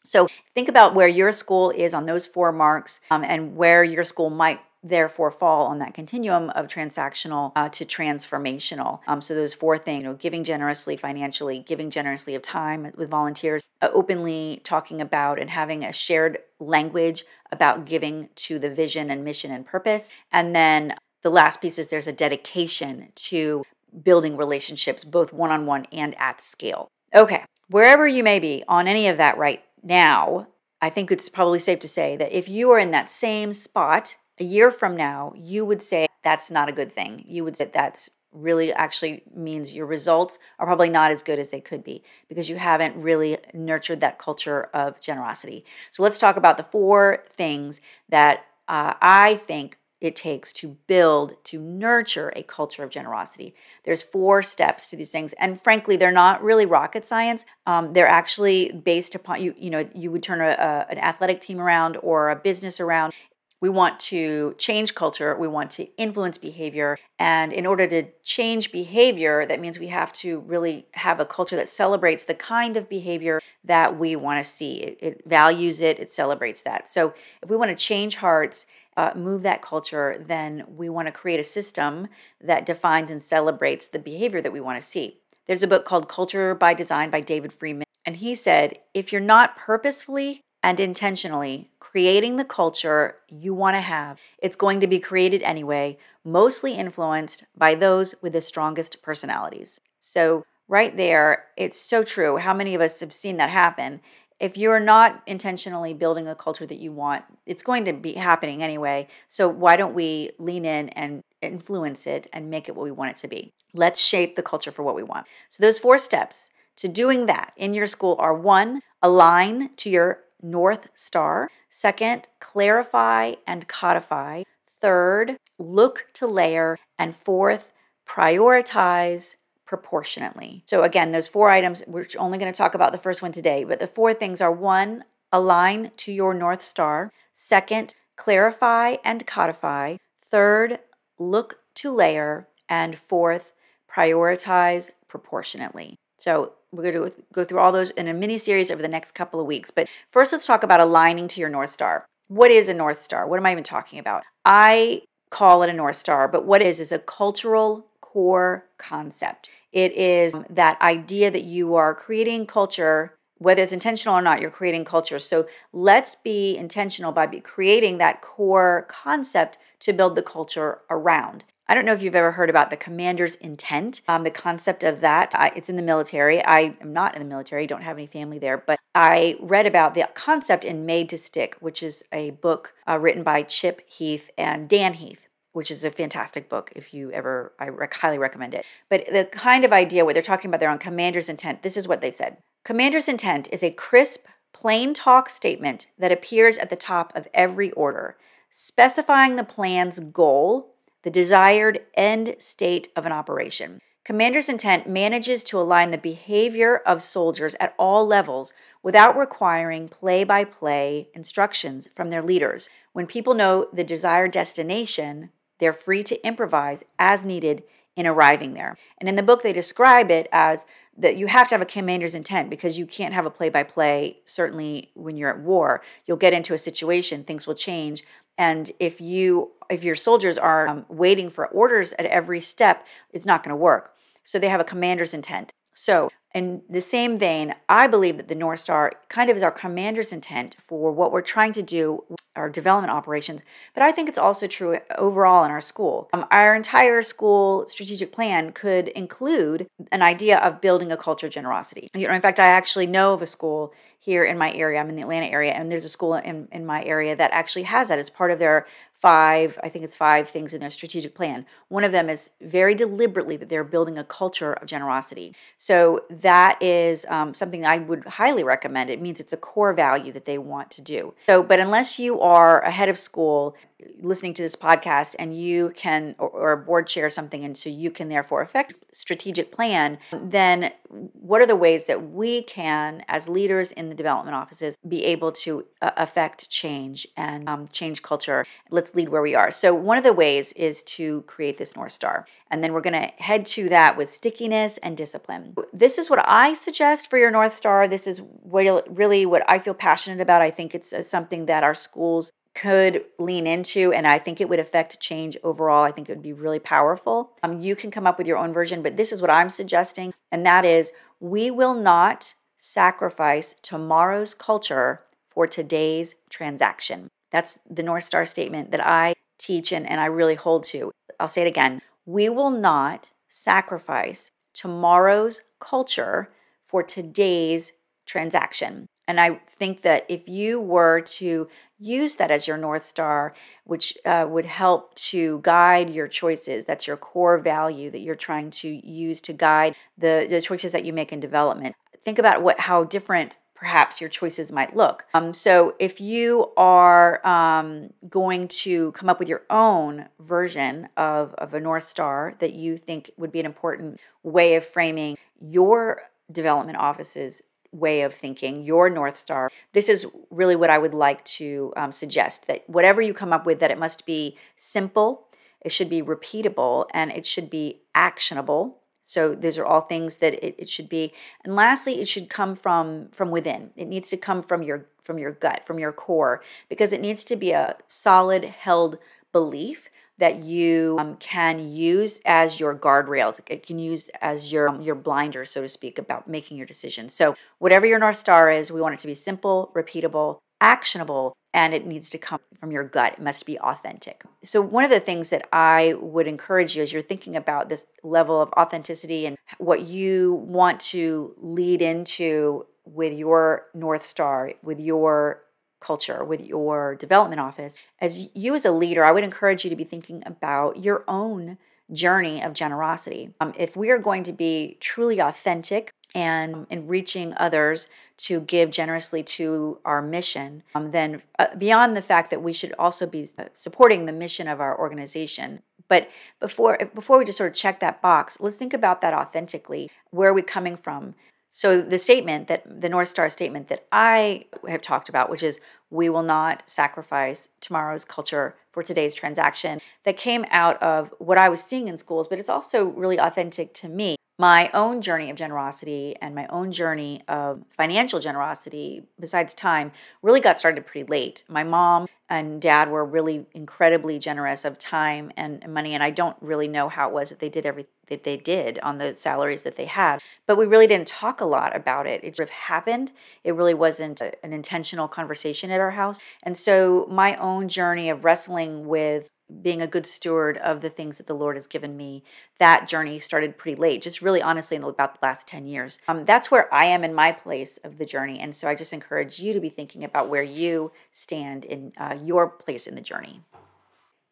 So 0.06 0.28
think 0.54 0.68
about 0.68 0.94
where 0.94 1.08
your 1.08 1.30
school 1.30 1.70
is 1.70 1.92
on 1.92 2.06
those 2.06 2.26
four 2.26 2.52
marks 2.52 3.00
um, 3.10 3.22
and 3.22 3.54
where 3.54 3.84
your 3.84 4.02
school 4.02 4.30
might 4.30 4.60
therefore 4.82 5.30
fall 5.30 5.66
on 5.66 5.78
that 5.78 5.94
continuum 5.94 6.50
of 6.50 6.66
transactional 6.66 7.52
uh, 7.54 7.68
to 7.68 7.84
transformational. 7.84 9.00
Um, 9.06 9.20
so 9.20 9.34
those 9.34 9.52
four 9.52 9.76
things, 9.76 10.02
you 10.02 10.08
know, 10.08 10.14
giving 10.14 10.44
generously 10.44 10.96
financially, 10.96 11.64
giving 11.66 11.90
generously 11.90 12.34
of 12.34 12.42
time 12.42 12.90
with 12.96 13.10
volunteers, 13.10 13.62
uh, 13.82 13.88
openly 13.92 14.60
talking 14.64 15.00
about 15.00 15.38
and 15.38 15.50
having 15.50 15.84
a 15.84 15.92
shared 15.92 16.38
language 16.58 17.24
about 17.52 17.84
giving 17.84 18.28
to 18.36 18.58
the 18.58 18.70
vision 18.70 19.10
and 19.10 19.24
mission 19.24 19.52
and 19.52 19.66
purpose. 19.66 20.12
And 20.32 20.54
then 20.54 20.94
the 21.22 21.30
last 21.30 21.60
piece 21.60 21.78
is 21.78 21.88
there's 21.88 22.06
a 22.06 22.12
dedication 22.12 23.08
to 23.14 23.62
building 24.02 24.36
relationships 24.36 25.04
both 25.04 25.32
one-on-one 25.32 25.86
and 25.92 26.16
at 26.18 26.40
scale. 26.40 26.88
Okay, 27.14 27.44
wherever 27.68 28.06
you 28.06 28.22
may 28.22 28.38
be 28.38 28.64
on 28.68 28.86
any 28.86 29.08
of 29.08 29.18
that 29.18 29.36
right 29.36 29.62
now, 29.82 30.46
I 30.80 30.88
think 30.88 31.10
it's 31.10 31.28
probably 31.28 31.58
safe 31.58 31.80
to 31.80 31.88
say 31.88 32.16
that 32.16 32.36
if 32.36 32.48
you 32.48 32.70
are 32.70 32.78
in 32.78 32.92
that 32.92 33.10
same 33.10 33.52
spot 33.52 34.16
a 34.40 34.44
year 34.44 34.70
from 34.70 34.96
now, 34.96 35.32
you 35.36 35.64
would 35.64 35.82
say 35.82 36.08
that's 36.24 36.50
not 36.50 36.68
a 36.68 36.72
good 36.72 36.94
thing. 36.94 37.24
You 37.26 37.44
would 37.44 37.56
say 37.56 37.70
that's 37.72 38.10
really 38.32 38.72
actually 38.72 39.22
means 39.34 39.72
your 39.72 39.86
results 39.86 40.38
are 40.58 40.66
probably 40.66 40.88
not 40.88 41.10
as 41.10 41.22
good 41.22 41.38
as 41.38 41.50
they 41.50 41.60
could 41.60 41.82
be 41.82 42.02
because 42.28 42.48
you 42.48 42.56
haven't 42.56 42.96
really 42.96 43.36
nurtured 43.52 44.00
that 44.00 44.18
culture 44.18 44.70
of 44.72 45.00
generosity. 45.00 45.64
So 45.90 46.02
let's 46.02 46.18
talk 46.18 46.36
about 46.36 46.56
the 46.56 46.62
four 46.64 47.24
things 47.36 47.80
that 48.08 48.44
uh, 48.68 48.94
I 49.02 49.40
think 49.46 49.76
it 50.00 50.16
takes 50.16 50.52
to 50.54 50.68
build 50.86 51.34
to 51.44 51.60
nurture 51.60 52.32
a 52.34 52.42
culture 52.42 52.82
of 52.82 52.90
generosity 52.90 53.54
there's 53.84 54.02
four 54.02 54.42
steps 54.42 54.86
to 54.86 54.96
these 54.96 55.10
things 55.10 55.34
and 55.34 55.60
frankly 55.62 55.96
they're 55.96 56.10
not 56.10 56.42
really 56.42 56.64
rocket 56.64 57.04
science 57.04 57.44
um, 57.66 57.92
they're 57.92 58.08
actually 58.08 58.72
based 58.72 59.14
upon 59.14 59.42
you 59.42 59.54
you 59.58 59.68
know 59.68 59.86
you 59.94 60.10
would 60.10 60.22
turn 60.22 60.40
a, 60.40 60.50
a, 60.50 60.86
an 60.90 60.98
athletic 60.98 61.40
team 61.40 61.60
around 61.60 61.98
or 62.02 62.30
a 62.30 62.36
business 62.36 62.80
around 62.80 63.12
we 63.60 63.68
want 63.68 64.00
to 64.00 64.54
change 64.58 64.94
culture. 64.94 65.36
We 65.36 65.48
want 65.48 65.70
to 65.72 65.86
influence 65.96 66.38
behavior. 66.38 66.98
And 67.18 67.52
in 67.52 67.66
order 67.66 67.86
to 67.88 68.04
change 68.22 68.72
behavior 68.72 69.44
that 69.46 69.60
means 69.60 69.78
we 69.78 69.88
have 69.88 70.12
to 70.14 70.40
really 70.40 70.86
have 70.92 71.20
a 71.20 71.26
culture 71.26 71.56
that 71.56 71.68
celebrates 71.68 72.24
the 72.24 72.34
kind 72.34 72.76
of 72.76 72.88
behavior 72.88 73.40
that 73.64 73.98
we 73.98 74.16
want 74.16 74.44
to 74.44 74.50
see. 74.50 74.74
It, 74.76 74.98
it 75.00 75.22
values 75.26 75.80
it. 75.80 75.98
It 75.98 76.10
celebrates 76.10 76.62
that. 76.62 76.92
So 76.92 77.14
if 77.42 77.50
we 77.50 77.56
want 77.56 77.70
to 77.70 77.84
change 77.84 78.16
hearts 78.16 78.66
uh, 78.96 79.12
move 79.14 79.42
that 79.42 79.62
culture, 79.62 80.22
then 80.26 80.64
we 80.76 80.88
want 80.88 81.06
to 81.06 81.12
create 81.12 81.40
a 81.40 81.44
system 81.44 82.08
that 82.40 82.66
defines 82.66 83.10
and 83.10 83.22
celebrates 83.22 83.86
the 83.86 83.98
behavior 83.98 84.42
that 84.42 84.52
we 84.52 84.60
want 84.60 84.82
to 84.82 84.86
see. 84.86 85.20
There's 85.46 85.62
a 85.62 85.68
book 85.68 85.84
called 85.84 86.08
Culture 86.08 86.54
by 86.54 86.74
Design 86.74 87.10
by 87.10 87.20
David 87.20 87.52
Friedman. 87.52 87.86
and 88.04 88.16
he 88.16 88.34
said 88.34 88.78
if 88.94 89.12
you're 89.12 89.20
not 89.20 89.56
purposefully 89.56 90.42
and 90.62 90.78
intentionally 90.80 91.70
creating 91.78 92.36
the 92.36 92.44
culture 92.44 93.16
you 93.28 93.52
want 93.54 93.74
to 93.74 93.80
have, 93.80 94.18
it's 94.38 94.56
going 94.56 94.80
to 94.80 94.86
be 94.86 95.00
created 95.00 95.42
anyway, 95.42 95.98
mostly 96.24 96.74
influenced 96.74 97.44
by 97.56 97.74
those 97.74 98.14
with 98.22 98.32
the 98.32 98.40
strongest 98.40 99.02
personalities. 99.02 99.80
So, 100.00 100.44
right 100.68 100.96
there, 100.96 101.46
it's 101.56 101.80
so 101.80 102.04
true. 102.04 102.36
How 102.36 102.54
many 102.54 102.74
of 102.74 102.80
us 102.80 103.00
have 103.00 103.12
seen 103.12 103.38
that 103.38 103.50
happen? 103.50 104.00
if 104.40 104.56
you're 104.56 104.80
not 104.80 105.22
intentionally 105.26 105.92
building 105.92 106.26
a 106.26 106.34
culture 106.34 106.66
that 106.66 106.78
you 106.78 106.90
want, 106.90 107.22
it's 107.44 107.62
going 107.62 107.84
to 107.84 107.92
be 107.92 108.14
happening 108.14 108.62
anyway. 108.62 109.06
So 109.28 109.46
why 109.46 109.76
don't 109.76 109.94
we 109.94 110.30
lean 110.38 110.64
in 110.64 110.88
and 110.90 111.22
influence 111.42 112.06
it 112.06 112.26
and 112.32 112.48
make 112.48 112.68
it 112.68 112.74
what 112.74 112.84
we 112.84 112.90
want 112.90 113.10
it 113.10 113.16
to 113.18 113.28
be? 113.28 113.52
Let's 113.74 114.00
shape 114.00 114.36
the 114.36 114.42
culture 114.42 114.72
for 114.72 114.82
what 114.82 114.96
we 114.96 115.02
want. 115.02 115.26
So 115.50 115.62
those 115.62 115.78
four 115.78 115.98
steps 115.98 116.50
to 116.76 116.88
doing 116.88 117.26
that 117.26 117.52
in 117.58 117.74
your 117.74 117.86
school 117.86 118.16
are 118.18 118.34
one, 118.34 118.80
align 119.02 119.70
to 119.76 119.90
your 119.90 120.20
North 120.42 120.88
Star. 120.94 121.50
Second, 121.70 122.28
clarify 122.40 123.34
and 123.46 123.68
codify. 123.68 124.42
Third, 124.80 125.36
look 125.58 126.06
to 126.14 126.26
layer. 126.26 126.78
And 126.98 127.16
fourth, 127.16 127.72
prioritize 128.06 129.36
proportionately. 129.66 130.64
So, 130.66 130.82
again, 130.82 131.12
those 131.12 131.28
four 131.28 131.48
items, 131.48 131.84
we're 131.86 132.06
only 132.18 132.38
going 132.38 132.52
to 132.52 132.56
talk 132.56 132.74
about 132.74 132.92
the 132.92 132.98
first 132.98 133.22
one 133.22 133.32
today, 133.32 133.64
but 133.64 133.78
the 133.78 133.86
four 133.86 134.14
things 134.14 134.40
are 134.40 134.52
one, 134.52 135.04
align 135.32 135.92
to 135.98 136.12
your 136.12 136.34
North 136.34 136.62
Star. 136.62 137.12
Second, 137.34 137.94
clarify 138.16 138.96
and 139.04 139.26
codify. 139.26 139.96
Third, 140.30 140.80
look 141.18 141.60
to 141.76 141.92
layer. 141.94 142.48
And 142.68 142.98
fourth, 142.98 143.52
prioritize 143.88 144.90
proportionately. 145.08 145.99
So, 146.20 146.52
we're 146.72 146.92
going 146.92 147.10
to 147.10 147.22
go 147.32 147.44
through 147.44 147.58
all 147.58 147.72
those 147.72 147.90
in 147.90 148.06
a 148.06 148.14
mini 148.14 148.38
series 148.38 148.70
over 148.70 148.80
the 148.80 148.86
next 148.86 149.12
couple 149.12 149.40
of 149.40 149.46
weeks. 149.46 149.72
But 149.72 149.88
first, 150.12 150.32
let's 150.32 150.46
talk 150.46 150.62
about 150.62 150.78
aligning 150.78 151.26
to 151.28 151.40
your 151.40 151.48
North 151.48 151.70
Star. 151.70 152.06
What 152.28 152.52
is 152.52 152.68
a 152.68 152.74
North 152.74 153.02
Star? 153.02 153.26
What 153.26 153.40
am 153.40 153.46
I 153.46 153.50
even 153.50 153.64
talking 153.64 153.98
about? 153.98 154.22
I 154.44 155.02
call 155.30 155.64
it 155.64 155.70
a 155.70 155.72
North 155.72 155.96
Star, 155.96 156.28
but 156.28 156.44
what 156.44 156.62
is 156.62 156.78
is 156.78 156.92
a 156.92 156.98
cultural 157.00 157.86
core 158.00 158.66
concept. 158.78 159.50
It 159.72 159.92
is 159.92 160.34
um, 160.34 160.44
that 160.50 160.80
idea 160.80 161.30
that 161.30 161.44
you 161.44 161.76
are 161.76 161.94
creating 161.94 162.46
culture, 162.46 163.14
whether 163.38 163.62
it's 163.62 163.72
intentional 163.72 164.16
or 164.16 164.22
not, 164.22 164.40
you're 164.40 164.50
creating 164.50 164.84
culture. 164.84 165.18
So 165.18 165.46
let's 165.72 166.16
be 166.16 166.56
intentional 166.56 167.12
by 167.12 167.26
creating 167.26 167.98
that 167.98 168.20
core 168.20 168.86
concept 168.88 169.58
to 169.80 169.92
build 169.92 170.16
the 170.16 170.22
culture 170.22 170.80
around. 170.90 171.44
I 171.70 171.74
don't 171.74 171.84
know 171.84 171.92
if 171.92 172.02
you've 172.02 172.16
ever 172.16 172.32
heard 172.32 172.50
about 172.50 172.70
the 172.70 172.76
commander's 172.76 173.36
intent, 173.36 174.00
um, 174.08 174.24
the 174.24 174.30
concept 174.32 174.82
of 174.82 175.02
that. 175.02 175.36
I, 175.36 175.52
it's 175.54 175.68
in 175.68 175.76
the 175.76 175.82
military. 175.82 176.44
I 176.44 176.76
am 176.80 176.92
not 176.92 177.14
in 177.14 177.22
the 177.22 177.28
military, 177.28 177.68
don't 177.68 177.82
have 177.82 177.96
any 177.96 178.08
family 178.08 178.40
there, 178.40 178.58
but 178.58 178.80
I 178.96 179.36
read 179.38 179.66
about 179.66 179.94
the 179.94 180.08
concept 180.14 180.64
in 180.64 180.84
Made 180.84 181.08
to 181.10 181.16
Stick, 181.16 181.54
which 181.60 181.84
is 181.84 182.02
a 182.10 182.30
book 182.30 182.74
uh, 182.88 182.98
written 182.98 183.22
by 183.22 183.44
Chip 183.44 183.82
Heath 183.88 184.30
and 184.36 184.68
Dan 184.68 184.94
Heath 184.94 185.28
which 185.52 185.72
is 185.72 185.82
a 185.82 185.90
fantastic 185.90 186.48
book 186.48 186.72
if 186.76 186.94
you 186.94 187.10
ever 187.10 187.52
i 187.58 187.68
rec- 187.68 187.92
highly 187.92 188.18
recommend 188.18 188.54
it 188.54 188.64
but 188.88 189.04
the 189.12 189.24
kind 189.32 189.64
of 189.64 189.72
idea 189.72 190.04
what 190.04 190.14
they're 190.14 190.22
talking 190.22 190.48
about 190.48 190.60
there 190.60 190.70
on 190.70 190.78
commander's 190.78 191.28
intent 191.28 191.64
this 191.64 191.76
is 191.76 191.88
what 191.88 192.00
they 192.00 192.12
said 192.12 192.36
commander's 192.62 193.08
intent 193.08 193.48
is 193.50 193.64
a 193.64 193.72
crisp 193.72 194.26
plain 194.52 194.94
talk 194.94 195.28
statement 195.28 195.88
that 195.98 196.12
appears 196.12 196.56
at 196.56 196.70
the 196.70 196.76
top 196.76 197.12
of 197.16 197.26
every 197.34 197.72
order 197.72 198.16
specifying 198.48 199.34
the 199.34 199.42
plan's 199.42 199.98
goal 199.98 200.69
the 201.02 201.10
desired 201.10 201.80
end 201.94 202.36
state 202.38 202.88
of 202.96 203.06
an 203.06 203.12
operation 203.12 203.80
Commander's 204.02 204.48
intent 204.48 204.88
manages 204.88 205.44
to 205.44 205.60
align 205.60 205.90
the 205.90 205.98
behavior 205.98 206.78
of 206.78 207.02
soldiers 207.02 207.54
at 207.60 207.74
all 207.78 208.06
levels 208.06 208.52
without 208.82 209.16
requiring 209.16 209.88
play 209.88 210.24
by 210.24 210.42
play 210.42 211.08
instructions 211.14 211.86
from 211.94 212.08
their 212.08 212.22
leaders. 212.22 212.70
When 212.92 213.06
people 213.06 213.34
know 213.34 213.68
the 213.72 213.84
desired 213.84 214.32
destination, 214.32 215.30
they're 215.58 215.74
free 215.74 216.02
to 216.04 216.26
improvise 216.26 216.82
as 216.98 217.24
needed 217.24 217.62
in 217.94 218.06
arriving 218.06 218.54
there. 218.54 218.78
And 218.98 219.08
in 219.08 219.16
the 219.16 219.22
book, 219.22 219.42
they 219.42 219.52
describe 219.52 220.10
it 220.10 220.28
as 220.32 220.64
that 220.96 221.16
you 221.16 221.26
have 221.26 221.48
to 221.48 221.54
have 221.54 221.62
a 221.62 221.66
commander's 221.66 222.14
intent 222.14 222.48
because 222.48 222.78
you 222.78 222.86
can't 222.86 223.14
have 223.14 223.26
a 223.26 223.30
play 223.30 223.50
by 223.50 223.62
play, 223.62 224.18
certainly 224.24 224.90
when 224.94 225.16
you're 225.16 225.30
at 225.30 225.40
war. 225.40 225.82
You'll 226.06 226.16
get 226.16 226.32
into 226.32 226.54
a 226.54 226.58
situation, 226.58 227.22
things 227.24 227.46
will 227.46 227.54
change. 227.54 228.02
And 228.40 228.72
if 228.80 229.02
you 229.02 229.50
if 229.68 229.84
your 229.84 229.94
soldiers 229.94 230.38
are 230.38 230.66
um, 230.66 230.86
waiting 230.88 231.30
for 231.30 231.46
orders 231.48 231.92
at 231.98 232.06
every 232.06 232.40
step, 232.40 232.86
it's 233.12 233.26
not 233.26 233.44
going 233.44 233.50
to 233.50 233.56
work. 233.56 233.94
So 234.24 234.38
they 234.38 234.48
have 234.48 234.60
a 234.60 234.64
commander's 234.64 235.14
intent. 235.14 235.52
So 235.74 236.10
in 236.34 236.62
the 236.68 236.80
same 236.80 237.18
vein, 237.18 237.54
I 237.68 237.86
believe 237.86 238.16
that 238.16 238.28
the 238.28 238.34
North 238.34 238.60
Star 238.60 238.92
kind 239.08 239.30
of 239.30 239.36
is 239.36 239.42
our 239.42 239.50
commander's 239.50 240.12
intent 240.12 240.56
for 240.58 240.90
what 240.90 241.12
we're 241.12 241.20
trying 241.20 241.52
to 241.52 241.62
do, 241.62 242.02
our 242.34 242.48
development 242.48 242.92
operations. 242.92 243.42
But 243.74 243.82
I 243.82 243.92
think 243.92 244.08
it's 244.08 244.18
also 244.18 244.46
true 244.46 244.78
overall 244.96 245.44
in 245.44 245.50
our 245.50 245.60
school. 245.60 246.08
Um, 246.14 246.24
our 246.30 246.54
entire 246.54 247.02
school 247.02 247.66
strategic 247.68 248.10
plan 248.10 248.52
could 248.52 248.88
include 248.88 249.68
an 249.92 250.02
idea 250.02 250.38
of 250.38 250.60
building 250.62 250.90
a 250.90 250.96
culture 250.96 251.26
of 251.26 251.32
generosity. 251.32 251.90
You 251.94 252.08
know, 252.08 252.14
in 252.14 252.22
fact, 252.22 252.40
I 252.40 252.46
actually 252.46 252.86
know 252.86 253.12
of 253.12 253.22
a 253.22 253.26
school 253.26 253.74
here 254.00 254.24
in 254.24 254.38
my 254.38 254.52
area. 254.52 254.80
I'm 254.80 254.88
in 254.88 254.96
the 254.96 255.02
Atlanta 255.02 255.26
area, 255.26 255.52
and 255.52 255.70
there's 255.70 255.84
a 255.84 255.90
school 255.90 256.14
in, 256.14 256.48
in 256.50 256.66
my 256.66 256.82
area 256.82 257.14
that 257.14 257.30
actually 257.32 257.64
has 257.64 257.88
that 257.88 257.98
as 257.98 258.10
part 258.10 258.30
of 258.30 258.38
their 258.38 258.66
five, 259.00 259.58
I 259.62 259.68
think 259.68 259.84
it's 259.84 259.96
five 259.96 260.28
things 260.28 260.52
in 260.54 260.60
their 260.60 260.70
strategic 260.70 261.14
plan. 261.14 261.46
One 261.68 261.84
of 261.84 261.92
them 261.92 262.10
is 262.10 262.30
very 262.40 262.74
deliberately 262.74 263.36
that 263.38 263.48
they're 263.48 263.64
building 263.64 263.98
a 263.98 264.04
culture 264.04 264.52
of 264.54 264.66
generosity. 264.66 265.34
So 265.58 266.04
that 266.10 266.62
is 266.62 267.06
um, 267.06 267.32
something 267.34 267.64
I 267.64 267.78
would 267.78 268.06
highly 268.06 268.44
recommend. 268.44 268.90
It 268.90 269.00
means 269.00 269.20
it's 269.20 269.32
a 269.32 269.38
core 269.38 269.72
value 269.72 270.12
that 270.12 270.26
they 270.26 270.38
want 270.38 270.70
to 270.72 270.82
do. 270.82 271.14
So, 271.26 271.42
but 271.42 271.60
unless 271.60 271.98
you 271.98 272.20
are 272.20 272.60
ahead 272.62 272.88
of 272.88 272.98
school, 272.98 273.56
listening 274.02 274.34
to 274.34 274.42
this 274.42 274.56
podcast 274.56 275.14
and 275.18 275.34
you 275.34 275.72
can, 275.74 276.14
or, 276.18 276.28
or 276.28 276.52
a 276.52 276.56
board 276.56 276.86
chair 276.86 277.08
something, 277.08 277.44
and 277.44 277.56
so 277.56 277.70
you 277.70 277.90
can 277.90 278.08
therefore 278.08 278.42
affect 278.42 278.74
strategic 278.92 279.50
plan, 279.52 279.98
then 280.12 280.72
what 280.90 281.40
are 281.40 281.46
the 281.46 281.56
ways 281.56 281.86
that 281.86 282.10
we 282.10 282.42
can, 282.42 283.02
as 283.08 283.28
leaders 283.28 283.72
in 283.72 283.88
the 283.88 283.94
development 283.94 284.34
offices, 284.34 284.76
be 284.86 285.04
able 285.04 285.32
to 285.32 285.64
uh, 285.80 285.92
affect 285.96 286.50
change 286.50 287.06
and 287.16 287.48
um, 287.48 287.68
change 287.68 288.02
culture? 288.02 288.44
Let's 288.70 288.89
lead 288.94 289.08
where 289.08 289.22
we 289.22 289.34
are. 289.34 289.50
So, 289.50 289.74
one 289.74 289.98
of 289.98 290.04
the 290.04 290.12
ways 290.12 290.52
is 290.52 290.82
to 290.84 291.22
create 291.22 291.58
this 291.58 291.76
North 291.76 291.92
Star. 291.92 292.26
And 292.50 292.62
then 292.62 292.72
we're 292.72 292.80
going 292.80 293.00
to 293.00 293.12
head 293.22 293.46
to 293.46 293.68
that 293.68 293.96
with 293.96 294.12
stickiness 294.12 294.78
and 294.82 294.96
discipline. 294.96 295.54
This 295.72 295.98
is 295.98 296.10
what 296.10 296.22
I 296.28 296.54
suggest 296.54 297.08
for 297.08 297.18
your 297.18 297.30
North 297.30 297.54
Star. 297.54 297.86
This 297.86 298.06
is 298.06 298.22
really 298.44 299.26
what 299.26 299.42
I 299.48 299.58
feel 299.58 299.74
passionate 299.74 300.20
about. 300.20 300.42
I 300.42 300.50
think 300.50 300.74
it's 300.74 300.92
uh, 300.92 301.02
something 301.02 301.46
that 301.46 301.62
our 301.62 301.74
schools 301.74 302.32
could 302.54 303.04
lean 303.18 303.46
into 303.46 303.92
and 303.92 304.06
i 304.08 304.18
think 304.18 304.40
it 304.40 304.48
would 304.48 304.58
affect 304.58 304.98
change 304.98 305.36
overall 305.44 305.84
i 305.84 305.92
think 305.92 306.08
it 306.08 306.12
would 306.12 306.22
be 306.22 306.32
really 306.32 306.58
powerful 306.58 307.30
um, 307.44 307.60
you 307.60 307.76
can 307.76 307.92
come 307.92 308.08
up 308.08 308.18
with 308.18 308.26
your 308.26 308.36
own 308.36 308.52
version 308.52 308.82
but 308.82 308.96
this 308.96 309.12
is 309.12 309.20
what 309.20 309.30
i'm 309.30 309.48
suggesting 309.48 310.12
and 310.32 310.44
that 310.44 310.64
is 310.64 310.90
we 311.20 311.50
will 311.50 311.74
not 311.74 312.34
sacrifice 312.58 313.54
tomorrow's 313.62 314.34
culture 314.34 315.00
for 315.30 315.46
today's 315.46 316.16
transaction 316.28 317.08
that's 317.30 317.58
the 317.70 317.82
north 317.82 318.04
star 318.04 318.26
statement 318.26 318.70
that 318.70 318.84
i 318.84 319.14
teach 319.38 319.72
and, 319.72 319.88
and 319.88 320.00
i 320.00 320.06
really 320.06 320.34
hold 320.34 320.64
to. 320.64 320.92
I'll 321.18 321.28
say 321.28 321.42
it 321.42 321.48
again. 321.48 321.80
We 322.06 322.28
will 322.28 322.50
not 322.50 323.10
sacrifice 323.28 324.30
tomorrow's 324.54 325.42
culture 325.60 326.30
for 326.66 326.82
today's 326.82 327.72
transaction. 328.06 328.86
And 329.06 329.20
I 329.20 329.40
think 329.58 329.82
that 329.82 330.06
if 330.08 330.28
you 330.28 330.60
were 330.60 331.00
to 331.00 331.48
use 331.78 332.16
that 332.16 332.30
as 332.30 332.46
your 332.46 332.56
North 332.56 332.84
Star, 332.84 333.34
which 333.64 333.96
uh, 334.04 334.26
would 334.28 334.44
help 334.44 334.94
to 334.94 335.40
guide 335.42 335.90
your 335.90 336.06
choices, 336.06 336.64
that's 336.64 336.86
your 336.86 336.96
core 336.96 337.38
value 337.38 337.90
that 337.90 338.00
you're 338.00 338.14
trying 338.14 338.50
to 338.50 338.68
use 338.68 339.20
to 339.22 339.32
guide 339.32 339.74
the, 339.98 340.26
the 340.28 340.40
choices 340.40 340.72
that 340.72 340.84
you 340.84 340.92
make 340.92 341.12
in 341.12 341.20
development. 341.20 341.74
Think 342.04 342.18
about 342.18 342.42
what 342.42 342.58
how 342.60 342.84
different 342.84 343.36
perhaps 343.60 344.00
your 344.00 344.08
choices 344.08 344.50
might 344.50 344.74
look. 344.74 345.04
Um, 345.12 345.34
so, 345.34 345.74
if 345.78 346.00
you 346.00 346.50
are 346.56 347.24
um, 347.26 347.90
going 348.08 348.48
to 348.48 348.90
come 348.92 349.10
up 349.10 349.18
with 349.18 349.28
your 349.28 349.42
own 349.50 350.06
version 350.18 350.88
of, 350.96 351.34
of 351.34 351.52
a 351.52 351.60
North 351.60 351.86
Star 351.86 352.34
that 352.40 352.54
you 352.54 352.78
think 352.78 353.10
would 353.18 353.30
be 353.30 353.38
an 353.38 353.46
important 353.46 354.00
way 354.22 354.54
of 354.54 354.66
framing 354.66 355.18
your 355.40 356.02
development 356.32 356.78
office's 356.78 357.42
way 357.72 358.00
of 358.02 358.14
thinking, 358.14 358.64
your 358.64 358.88
North 358.88 359.18
Star, 359.18 359.50
this 359.74 359.88
is 359.90 360.06
really 360.30 360.56
what 360.56 360.70
I 360.70 360.78
would 360.78 360.94
like 360.94 361.22
to 361.26 361.72
um, 361.76 361.92
suggest 361.92 362.46
that 362.46 362.68
whatever 362.68 363.02
you 363.02 363.12
come 363.12 363.32
up 363.32 363.44
with, 363.44 363.60
that 363.60 363.70
it 363.70 363.78
must 363.78 364.06
be 364.06 364.38
simple, 364.56 365.26
it 365.60 365.70
should 365.70 365.90
be 365.90 366.02
repeatable, 366.02 366.86
and 366.94 367.12
it 367.12 367.26
should 367.26 367.50
be 367.50 367.82
actionable. 367.94 368.79
So 369.10 369.34
these 369.34 369.58
are 369.58 369.66
all 369.66 369.80
things 369.80 370.18
that 370.18 370.34
it, 370.34 370.54
it 370.56 370.68
should 370.68 370.88
be. 370.88 371.12
And 371.42 371.56
lastly, 371.56 372.00
it 372.00 372.06
should 372.06 372.30
come 372.30 372.54
from 372.54 373.08
from 373.10 373.32
within. 373.32 373.70
It 373.74 373.88
needs 373.88 374.08
to 374.10 374.16
come 374.16 374.44
from 374.44 374.62
your 374.62 374.86
from 375.02 375.18
your 375.18 375.32
gut, 375.32 375.62
from 375.66 375.80
your 375.80 375.90
core, 375.90 376.44
because 376.68 376.92
it 376.92 377.00
needs 377.00 377.24
to 377.24 377.34
be 377.34 377.50
a 377.50 377.74
solid 377.88 378.44
held 378.44 378.98
belief 379.32 379.88
that 380.18 380.44
you 380.44 380.96
um, 381.00 381.16
can 381.16 381.58
use 381.58 382.20
as 382.24 382.60
your 382.60 382.72
guardrails. 382.72 383.40
It 383.48 383.66
can 383.66 383.80
use 383.80 384.10
as 384.22 384.52
your 384.52 384.68
um, 384.68 384.80
your 384.80 384.94
blinder, 384.94 385.44
so 385.44 385.60
to 385.60 385.68
speak, 385.68 385.98
about 385.98 386.28
making 386.28 386.56
your 386.56 386.66
decisions. 386.66 387.12
So 387.12 387.34
whatever 387.58 387.86
your 387.86 387.98
north 387.98 388.16
star 388.16 388.48
is, 388.48 388.70
we 388.70 388.80
want 388.80 388.94
it 388.94 389.00
to 389.00 389.08
be 389.08 389.14
simple, 389.14 389.72
repeatable, 389.74 390.38
actionable, 390.60 391.32
and 391.52 391.74
it 391.74 391.86
needs 391.86 392.10
to 392.10 392.18
come 392.18 392.40
from 392.58 392.70
your 392.70 392.84
gut. 392.84 393.14
It 393.14 393.22
must 393.22 393.46
be 393.46 393.58
authentic. 393.58 394.22
So 394.44 394.60
one 394.60 394.84
of 394.84 394.90
the 394.90 395.00
things 395.00 395.30
that 395.30 395.48
I 395.52 395.94
would 396.00 396.26
encourage 396.26 396.76
you 396.76 396.82
as 396.82 396.92
you're 396.92 397.02
thinking 397.02 397.36
about 397.36 397.68
this 397.68 397.84
level 398.02 398.40
of 398.40 398.52
authenticity 398.52 399.26
and 399.26 399.36
what 399.58 399.82
you 399.82 400.34
want 400.46 400.80
to 400.80 401.34
lead 401.38 401.82
into 401.82 402.66
with 402.84 403.12
your 403.12 403.66
north 403.74 404.04
star, 404.04 404.52
with 404.62 404.80
your 404.80 405.42
culture 405.80 406.22
with 406.24 406.40
your 406.40 406.94
development 406.96 407.40
office, 407.40 407.76
as 408.00 408.28
you 408.34 408.54
as 408.54 408.64
a 408.64 408.70
leader, 408.70 409.04
I 409.04 409.10
would 409.10 409.24
encourage 409.24 409.64
you 409.64 409.70
to 409.70 409.76
be 409.76 409.84
thinking 409.84 410.22
about 410.26 410.84
your 410.84 411.04
own 411.08 411.58
journey 411.92 412.42
of 412.42 412.52
generosity. 412.52 413.34
Um, 413.40 413.52
if 413.58 413.76
we 413.76 413.90
are 413.90 413.98
going 413.98 414.22
to 414.24 414.32
be 414.32 414.76
truly 414.80 415.20
authentic 415.20 415.92
and 416.14 416.66
in 416.70 416.86
reaching 416.86 417.34
others 417.36 417.86
to 418.18 418.40
give 418.40 418.70
generously 418.70 419.22
to 419.22 419.78
our 419.84 420.02
mission, 420.02 420.62
um, 420.74 420.90
then 420.90 421.22
uh, 421.38 421.46
beyond 421.56 421.96
the 421.96 422.02
fact 422.02 422.30
that 422.30 422.42
we 422.42 422.52
should 422.52 422.74
also 422.78 423.06
be 423.06 423.28
uh, 423.38 423.44
supporting 423.54 424.04
the 424.04 424.12
mission 424.12 424.46
of 424.46 424.60
our 424.60 424.78
organization. 424.78 425.62
But 425.88 426.08
before 426.38 426.78
before 426.94 427.18
we 427.18 427.24
just 427.24 427.38
sort 427.38 427.50
of 427.50 427.56
check 427.56 427.80
that 427.80 428.02
box, 428.02 428.38
let's 428.40 428.56
think 428.56 428.74
about 428.74 429.00
that 429.00 429.14
authentically. 429.14 429.90
Where 430.10 430.30
are 430.30 430.34
we 430.34 430.42
coming 430.42 430.76
from? 430.76 431.14
So 431.52 431.80
the 431.80 431.98
statement 431.98 432.46
that 432.46 432.62
the 432.80 432.88
North 432.88 433.08
Star 433.08 433.28
statement 433.28 433.68
that 433.68 433.86
I 433.90 434.44
have 434.68 434.82
talked 434.82 435.08
about, 435.08 435.30
which 435.30 435.42
is 435.42 435.58
we 435.90 436.08
will 436.08 436.22
not 436.22 436.62
sacrifice 436.66 437.48
tomorrow's 437.60 438.04
culture 438.04 438.54
for 438.70 438.84
today's 438.84 439.14
transaction, 439.14 439.80
that 440.04 440.16
came 440.16 440.44
out 440.50 440.80
of 440.80 441.12
what 441.18 441.38
I 441.38 441.48
was 441.48 441.60
seeing 441.60 441.88
in 441.88 441.96
schools, 441.96 442.28
but 442.28 442.38
it's 442.38 442.48
also 442.48 442.84
really 442.90 443.18
authentic 443.18 443.74
to 443.74 443.88
me 443.88 444.16
my 444.40 444.70
own 444.72 445.02
journey 445.02 445.28
of 445.28 445.36
generosity 445.36 446.16
and 446.22 446.34
my 446.34 446.46
own 446.46 446.72
journey 446.72 447.22
of 447.28 447.62
financial 447.76 448.18
generosity, 448.18 449.02
besides 449.20 449.52
time, 449.52 449.92
really 450.22 450.40
got 450.40 450.58
started 450.58 450.86
pretty 450.86 451.06
late. 451.10 451.44
My 451.46 451.62
mom 451.62 452.06
and 452.30 452.58
dad 452.58 452.90
were 452.90 453.04
really 453.04 453.44
incredibly 453.52 454.18
generous 454.18 454.64
of 454.64 454.78
time 454.78 455.30
and 455.36 455.62
money, 455.68 455.92
and 455.92 456.02
I 456.02 456.08
don't 456.08 456.38
really 456.40 456.68
know 456.68 456.88
how 456.88 457.10
it 457.10 457.12
was 457.12 457.28
that 457.28 457.38
they 457.38 457.50
did 457.50 457.66
everything 457.66 457.92
that 458.06 458.24
they 458.24 458.38
did 458.38 458.78
on 458.78 458.96
the 458.96 459.14
salaries 459.14 459.60
that 459.62 459.76
they 459.76 459.84
had. 459.84 460.20
But 460.46 460.56
we 460.56 460.64
really 460.64 460.86
didn't 460.86 461.06
talk 461.06 461.42
a 461.42 461.44
lot 461.44 461.76
about 461.76 462.06
it. 462.06 462.24
It 462.24 462.34
sort 462.34 462.48
of 462.48 462.54
happened. 462.54 463.12
It 463.44 463.54
really 463.54 463.74
wasn't 463.74 464.22
a, 464.22 464.32
an 464.42 464.54
intentional 464.54 465.06
conversation 465.06 465.70
at 465.70 465.80
our 465.80 465.90
house. 465.90 466.18
And 466.44 466.56
so 466.56 467.06
my 467.10 467.36
own 467.36 467.68
journey 467.68 468.08
of 468.08 468.24
wrestling 468.24 468.88
with 468.88 469.28
being 469.62 469.82
a 469.82 469.86
good 469.86 470.06
steward 470.06 470.56
of 470.58 470.80
the 470.80 470.90
things 470.90 471.18
that 471.18 471.26
the 471.26 471.34
Lord 471.34 471.56
has 471.56 471.66
given 471.66 471.96
me. 471.96 472.24
That 472.58 472.88
journey 472.88 473.20
started 473.20 473.58
pretty 473.58 473.80
late, 473.80 474.02
just 474.02 474.22
really 474.22 474.42
honestly 474.42 474.76
in 474.76 474.84
about 474.84 475.20
the 475.20 475.26
last 475.26 475.46
10 475.46 475.66
years. 475.66 475.98
Um, 476.08 476.24
that's 476.24 476.50
where 476.50 476.72
I 476.72 476.86
am 476.86 477.04
in 477.04 477.14
my 477.14 477.32
place 477.32 477.78
of 477.84 477.98
the 477.98 478.06
journey. 478.06 478.40
And 478.40 478.54
so 478.54 478.68
I 478.68 478.74
just 478.74 478.92
encourage 478.92 479.38
you 479.38 479.52
to 479.52 479.60
be 479.60 479.68
thinking 479.68 480.04
about 480.04 480.28
where 480.28 480.42
you 480.42 480.92
stand 481.12 481.64
in 481.64 481.92
uh, 481.98 482.16
your 482.22 482.48
place 482.48 482.86
in 482.86 482.94
the 482.94 483.00
journey. 483.00 483.42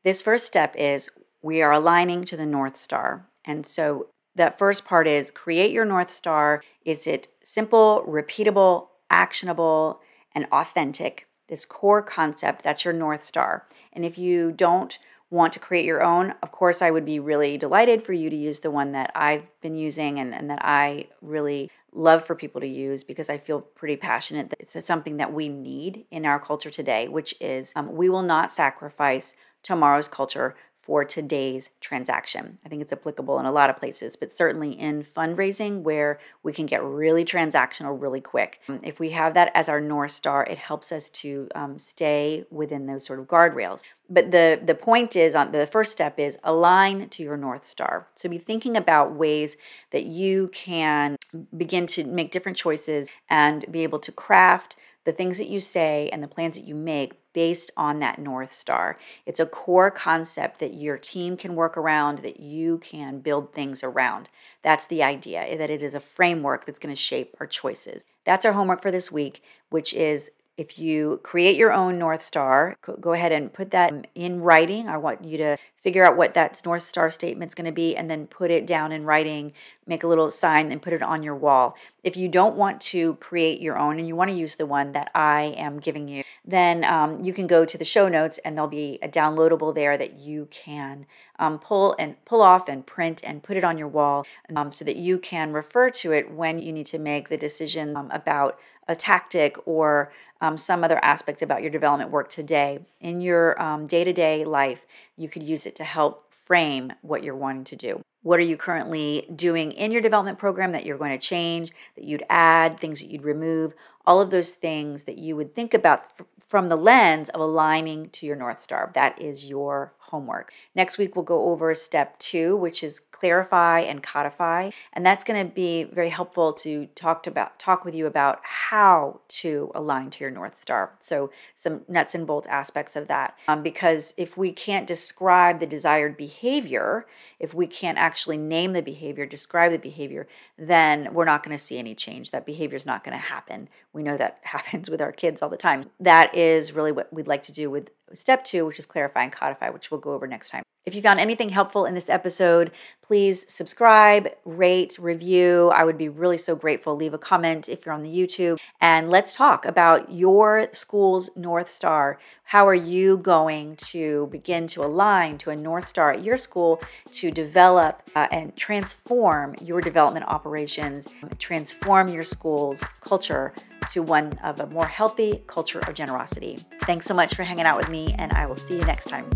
This 0.04 0.22
first 0.22 0.46
step 0.46 0.74
is 0.76 1.08
we 1.42 1.62
are 1.62 1.72
aligning 1.72 2.24
to 2.26 2.36
the 2.36 2.46
North 2.46 2.76
Star. 2.76 3.28
And 3.44 3.66
so 3.66 4.08
that 4.34 4.58
first 4.58 4.84
part 4.84 5.06
is 5.06 5.30
create 5.30 5.72
your 5.72 5.84
North 5.84 6.10
Star. 6.10 6.62
Is 6.84 7.06
it 7.06 7.28
simple, 7.42 8.04
repeatable, 8.08 8.88
actionable, 9.10 10.00
and 10.34 10.46
authentic? 10.52 11.27
This 11.48 11.64
core 11.64 12.02
concept, 12.02 12.62
that's 12.62 12.84
your 12.84 12.94
North 12.94 13.24
Star. 13.24 13.66
And 13.92 14.04
if 14.04 14.18
you 14.18 14.52
don't 14.52 14.98
want 15.30 15.52
to 15.52 15.58
create 15.58 15.84
your 15.84 16.02
own, 16.02 16.34
of 16.42 16.52
course, 16.52 16.80
I 16.80 16.90
would 16.90 17.04
be 17.04 17.18
really 17.18 17.58
delighted 17.58 18.04
for 18.04 18.12
you 18.12 18.30
to 18.30 18.36
use 18.36 18.60
the 18.60 18.70
one 18.70 18.92
that 18.92 19.12
I've 19.14 19.44
been 19.60 19.74
using 19.74 20.18
and, 20.18 20.34
and 20.34 20.48
that 20.50 20.60
I 20.62 21.08
really 21.20 21.70
love 21.92 22.24
for 22.24 22.34
people 22.34 22.60
to 22.60 22.66
use 22.66 23.04
because 23.04 23.28
I 23.28 23.38
feel 23.38 23.60
pretty 23.60 23.96
passionate 23.96 24.50
that 24.50 24.60
it's 24.60 24.86
something 24.86 25.18
that 25.18 25.32
we 25.32 25.48
need 25.48 26.06
in 26.10 26.24
our 26.24 26.38
culture 26.38 26.70
today, 26.70 27.08
which 27.08 27.34
is 27.40 27.72
um, 27.76 27.94
we 27.94 28.08
will 28.08 28.22
not 28.22 28.52
sacrifice 28.52 29.34
tomorrow's 29.62 30.08
culture 30.08 30.54
for 30.88 31.04
today's 31.04 31.68
transaction. 31.82 32.56
I 32.64 32.70
think 32.70 32.80
it's 32.80 32.94
applicable 32.94 33.38
in 33.38 33.44
a 33.44 33.52
lot 33.52 33.68
of 33.68 33.76
places, 33.76 34.16
but 34.16 34.32
certainly 34.32 34.72
in 34.72 35.04
fundraising 35.04 35.82
where 35.82 36.18
we 36.42 36.54
can 36.54 36.64
get 36.64 36.82
really 36.82 37.26
transactional 37.26 38.00
really 38.00 38.22
quick. 38.22 38.60
Um, 38.70 38.80
if 38.82 38.98
we 38.98 39.10
have 39.10 39.34
that 39.34 39.52
as 39.54 39.68
our 39.68 39.82
North 39.82 40.12
Star, 40.12 40.44
it 40.44 40.56
helps 40.56 40.90
us 40.90 41.10
to 41.10 41.46
um, 41.54 41.78
stay 41.78 42.46
within 42.50 42.86
those 42.86 43.04
sort 43.04 43.20
of 43.20 43.26
guardrails. 43.26 43.82
But 44.08 44.30
the, 44.30 44.58
the 44.64 44.74
point 44.74 45.14
is 45.14 45.34
on 45.34 45.52
the 45.52 45.66
first 45.66 45.92
step 45.92 46.18
is 46.18 46.38
align 46.42 47.10
to 47.10 47.22
your 47.22 47.36
North 47.36 47.66
Star. 47.66 48.08
So 48.16 48.30
be 48.30 48.38
thinking 48.38 48.74
about 48.74 49.14
ways 49.14 49.58
that 49.90 50.06
you 50.06 50.48
can 50.54 51.16
begin 51.54 51.86
to 51.88 52.04
make 52.04 52.30
different 52.30 52.56
choices 52.56 53.08
and 53.28 53.70
be 53.70 53.82
able 53.82 53.98
to 53.98 54.10
craft 54.10 54.76
the 55.08 55.12
things 55.14 55.38
that 55.38 55.48
you 55.48 55.58
say 55.58 56.10
and 56.12 56.22
the 56.22 56.28
plans 56.28 56.54
that 56.54 56.66
you 56.66 56.74
make 56.74 57.14
based 57.32 57.70
on 57.78 58.00
that 58.00 58.18
North 58.18 58.52
Star. 58.52 58.98
It's 59.24 59.40
a 59.40 59.46
core 59.46 59.90
concept 59.90 60.60
that 60.60 60.74
your 60.74 60.98
team 60.98 61.38
can 61.38 61.54
work 61.54 61.78
around, 61.78 62.18
that 62.18 62.40
you 62.40 62.76
can 62.76 63.20
build 63.20 63.54
things 63.54 63.82
around. 63.82 64.28
That's 64.62 64.86
the 64.86 65.02
idea, 65.02 65.46
eh, 65.46 65.56
that 65.56 65.70
it 65.70 65.82
is 65.82 65.94
a 65.94 66.00
framework 66.00 66.66
that's 66.66 66.78
going 66.78 66.94
to 66.94 67.00
shape 67.00 67.34
our 67.40 67.46
choices. 67.46 68.04
That's 68.26 68.44
our 68.44 68.52
homework 68.52 68.82
for 68.82 68.90
this 68.90 69.10
week, 69.10 69.42
which 69.70 69.94
is 69.94 70.28
if 70.58 70.76
you 70.76 71.20
create 71.22 71.56
your 71.56 71.72
own 71.72 71.98
North 71.98 72.24
Star, 72.24 72.76
go 73.00 73.12
ahead 73.12 73.30
and 73.30 73.50
put 73.52 73.70
that 73.70 73.92
um, 73.92 74.04
in 74.16 74.42
writing. 74.42 74.88
I 74.88 74.96
want 74.96 75.24
you 75.24 75.38
to 75.38 75.56
figure 75.76 76.04
out 76.04 76.16
what 76.16 76.34
that 76.34 76.60
North 76.64 76.82
Star 76.82 77.10
statement 77.10 77.50
is 77.50 77.54
going 77.54 77.64
to 77.64 77.72
be 77.72 77.96
and 77.96 78.10
then 78.10 78.26
put 78.26 78.50
it 78.50 78.66
down 78.66 78.90
in 78.90 79.04
writing, 79.04 79.52
make 79.86 80.02
a 80.02 80.08
little 80.08 80.32
sign 80.32 80.72
and 80.72 80.82
put 80.82 80.92
it 80.92 81.02
on 81.02 81.22
your 81.22 81.36
wall. 81.36 81.76
If 82.04 82.16
you 82.16 82.28
don't 82.28 82.56
want 82.56 82.80
to 82.82 83.14
create 83.14 83.60
your 83.60 83.76
own 83.76 83.98
and 83.98 84.06
you 84.06 84.14
want 84.14 84.30
to 84.30 84.36
use 84.36 84.54
the 84.56 84.66
one 84.66 84.92
that 84.92 85.10
I 85.14 85.54
am 85.56 85.80
giving 85.80 86.06
you, 86.06 86.22
then 86.44 86.84
um, 86.84 87.24
you 87.24 87.32
can 87.32 87.46
go 87.46 87.64
to 87.64 87.76
the 87.76 87.84
show 87.84 88.08
notes 88.08 88.38
and 88.38 88.56
there'll 88.56 88.68
be 88.68 88.98
a 89.02 89.08
downloadable 89.08 89.74
there 89.74 89.98
that 89.98 90.18
you 90.18 90.46
can 90.50 91.06
um, 91.38 91.58
pull 91.58 91.96
and 91.98 92.22
pull 92.24 92.40
off 92.40 92.68
and 92.68 92.86
print 92.86 93.20
and 93.24 93.42
put 93.42 93.56
it 93.56 93.64
on 93.64 93.78
your 93.78 93.88
wall 93.88 94.24
um, 94.54 94.70
so 94.70 94.84
that 94.84 94.96
you 94.96 95.18
can 95.18 95.52
refer 95.52 95.90
to 95.90 96.12
it 96.12 96.30
when 96.30 96.58
you 96.58 96.72
need 96.72 96.86
to 96.86 96.98
make 96.98 97.28
the 97.28 97.36
decision 97.36 97.96
um, 97.96 98.10
about 98.12 98.58
a 98.86 98.94
tactic 98.94 99.56
or 99.66 100.12
um, 100.40 100.56
some 100.56 100.84
other 100.84 101.02
aspect 101.04 101.42
about 101.42 101.62
your 101.62 101.70
development 101.70 102.10
work 102.10 102.30
today 102.30 102.78
in 103.00 103.20
your 103.20 103.56
day 103.88 104.04
to 104.04 104.12
day 104.12 104.44
life, 104.44 104.86
you 105.16 105.28
could 105.28 105.42
use 105.42 105.66
it 105.66 105.74
to 105.76 105.84
help 105.84 106.32
frame 106.46 106.92
what 107.02 107.22
you're 107.22 107.36
wanting 107.36 107.64
to 107.64 107.76
do. 107.76 108.02
What 108.28 108.40
are 108.40 108.42
you 108.42 108.58
currently 108.58 109.26
doing 109.34 109.72
in 109.72 109.90
your 109.90 110.02
development 110.02 110.38
program 110.38 110.72
that 110.72 110.84
you're 110.84 110.98
going 110.98 111.18
to 111.18 111.26
change, 111.26 111.72
that 111.96 112.04
you'd 112.04 112.26
add, 112.28 112.78
things 112.78 113.00
that 113.00 113.10
you'd 113.10 113.24
remove, 113.24 113.72
all 114.06 114.20
of 114.20 114.28
those 114.28 114.50
things 114.50 115.04
that 115.04 115.16
you 115.16 115.34
would 115.34 115.54
think 115.54 115.72
about 115.72 116.00
f- 116.20 116.26
from 116.46 116.68
the 116.68 116.76
lens 116.76 117.30
of 117.30 117.40
aligning 117.40 118.10
to 118.10 118.26
your 118.26 118.36
North 118.36 118.60
Star. 118.60 118.90
That 118.94 119.18
is 119.18 119.46
your 119.46 119.94
homework. 120.08 120.52
Next 120.74 120.98
week, 120.98 121.14
we'll 121.14 121.24
go 121.24 121.46
over 121.50 121.74
step 121.74 122.18
two, 122.18 122.56
which 122.56 122.82
is 122.82 123.00
clarify 123.18 123.80
and 123.80 124.02
codify. 124.02 124.70
And 124.92 125.04
that's 125.04 125.24
going 125.24 125.46
to 125.46 125.52
be 125.52 125.84
very 125.84 126.08
helpful 126.08 126.52
to 126.54 126.86
talk 126.94 127.22
to 127.24 127.30
about 127.30 127.58
talk 127.58 127.84
with 127.84 127.94
you 127.94 128.06
about 128.06 128.40
how 128.42 129.20
to 129.28 129.70
align 129.74 130.10
to 130.10 130.20
your 130.20 130.30
North 130.30 130.60
Star. 130.60 130.92
So 131.00 131.30
some 131.56 131.82
nuts 131.88 132.14
and 132.14 132.26
bolts 132.26 132.46
aspects 132.46 132.96
of 132.96 133.08
that. 133.08 133.36
Um, 133.48 133.62
because 133.62 134.14
if 134.16 134.36
we 134.36 134.52
can't 134.52 134.86
describe 134.86 135.60
the 135.60 135.66
desired 135.66 136.16
behavior, 136.16 137.06
if 137.40 137.54
we 137.54 137.66
can't 137.66 137.98
actually 137.98 138.36
name 138.36 138.72
the 138.72 138.82
behavior, 138.82 139.26
describe 139.26 139.72
the 139.72 139.78
behavior, 139.78 140.28
then 140.56 141.12
we're 141.12 141.24
not 141.24 141.42
going 141.42 141.56
to 141.56 141.62
see 141.62 141.78
any 141.78 141.94
change. 141.94 142.30
That 142.30 142.46
behavior 142.46 142.76
is 142.76 142.86
not 142.86 143.04
going 143.04 143.16
to 143.16 143.22
happen. 143.22 143.68
We 143.92 144.02
know 144.02 144.16
that 144.16 144.38
happens 144.42 144.88
with 144.88 145.00
our 145.00 145.12
kids 145.12 145.42
all 145.42 145.48
the 145.48 145.56
time. 145.56 145.82
That 146.00 146.34
is 146.34 146.72
really 146.72 146.92
what 146.92 147.12
we'd 147.12 147.28
like 147.28 147.42
to 147.44 147.52
do 147.52 147.70
with 147.70 147.88
step 148.14 148.44
two, 148.44 148.66
which 148.66 148.78
is 148.78 148.86
clarify 148.86 149.22
and 149.24 149.32
codify, 149.32 149.70
which 149.70 149.90
we'll 149.90 150.00
go 150.00 150.12
over 150.12 150.26
next 150.26 150.50
time. 150.50 150.62
If 150.88 150.94
you 150.94 151.02
found 151.02 151.20
anything 151.20 151.50
helpful 151.50 151.84
in 151.84 151.94
this 151.94 152.08
episode, 152.08 152.70
please 153.02 153.44
subscribe, 153.52 154.28
rate, 154.46 154.96
review. 154.98 155.70
I 155.74 155.84
would 155.84 155.98
be 155.98 156.08
really 156.08 156.38
so 156.38 156.56
grateful. 156.56 156.96
Leave 156.96 157.12
a 157.12 157.18
comment 157.18 157.68
if 157.68 157.84
you're 157.84 157.94
on 157.94 158.02
the 158.02 158.08
YouTube. 158.08 158.58
And 158.80 159.10
let's 159.10 159.34
talk 159.34 159.66
about 159.66 160.10
your 160.10 160.68
school's 160.72 161.28
North 161.36 161.70
Star. 161.70 162.18
How 162.44 162.66
are 162.66 162.74
you 162.74 163.18
going 163.18 163.76
to 163.76 164.28
begin 164.30 164.66
to 164.68 164.82
align 164.82 165.36
to 165.38 165.50
a 165.50 165.56
North 165.56 165.86
Star 165.86 166.12
at 166.12 166.24
your 166.24 166.38
school 166.38 166.80
to 167.12 167.30
develop 167.30 168.02
uh, 168.16 168.28
and 168.30 168.56
transform 168.56 169.56
your 169.62 169.82
development 169.82 170.24
operations, 170.26 171.08
transform 171.38 172.08
your 172.08 172.24
school's 172.24 172.82
culture 173.02 173.52
to 173.90 174.02
one 174.02 174.38
of 174.42 174.60
a 174.60 174.66
more 174.68 174.86
healthy 174.86 175.42
culture 175.46 175.80
of 175.80 175.94
generosity? 175.94 176.58
Thanks 176.82 177.04
so 177.04 177.12
much 177.12 177.34
for 177.34 177.42
hanging 177.42 177.66
out 177.66 177.76
with 177.76 177.90
me, 177.90 178.14
and 178.18 178.32
I 178.32 178.46
will 178.46 178.56
see 178.56 178.74
you 178.76 178.84
next 178.84 179.08
time. 179.08 179.28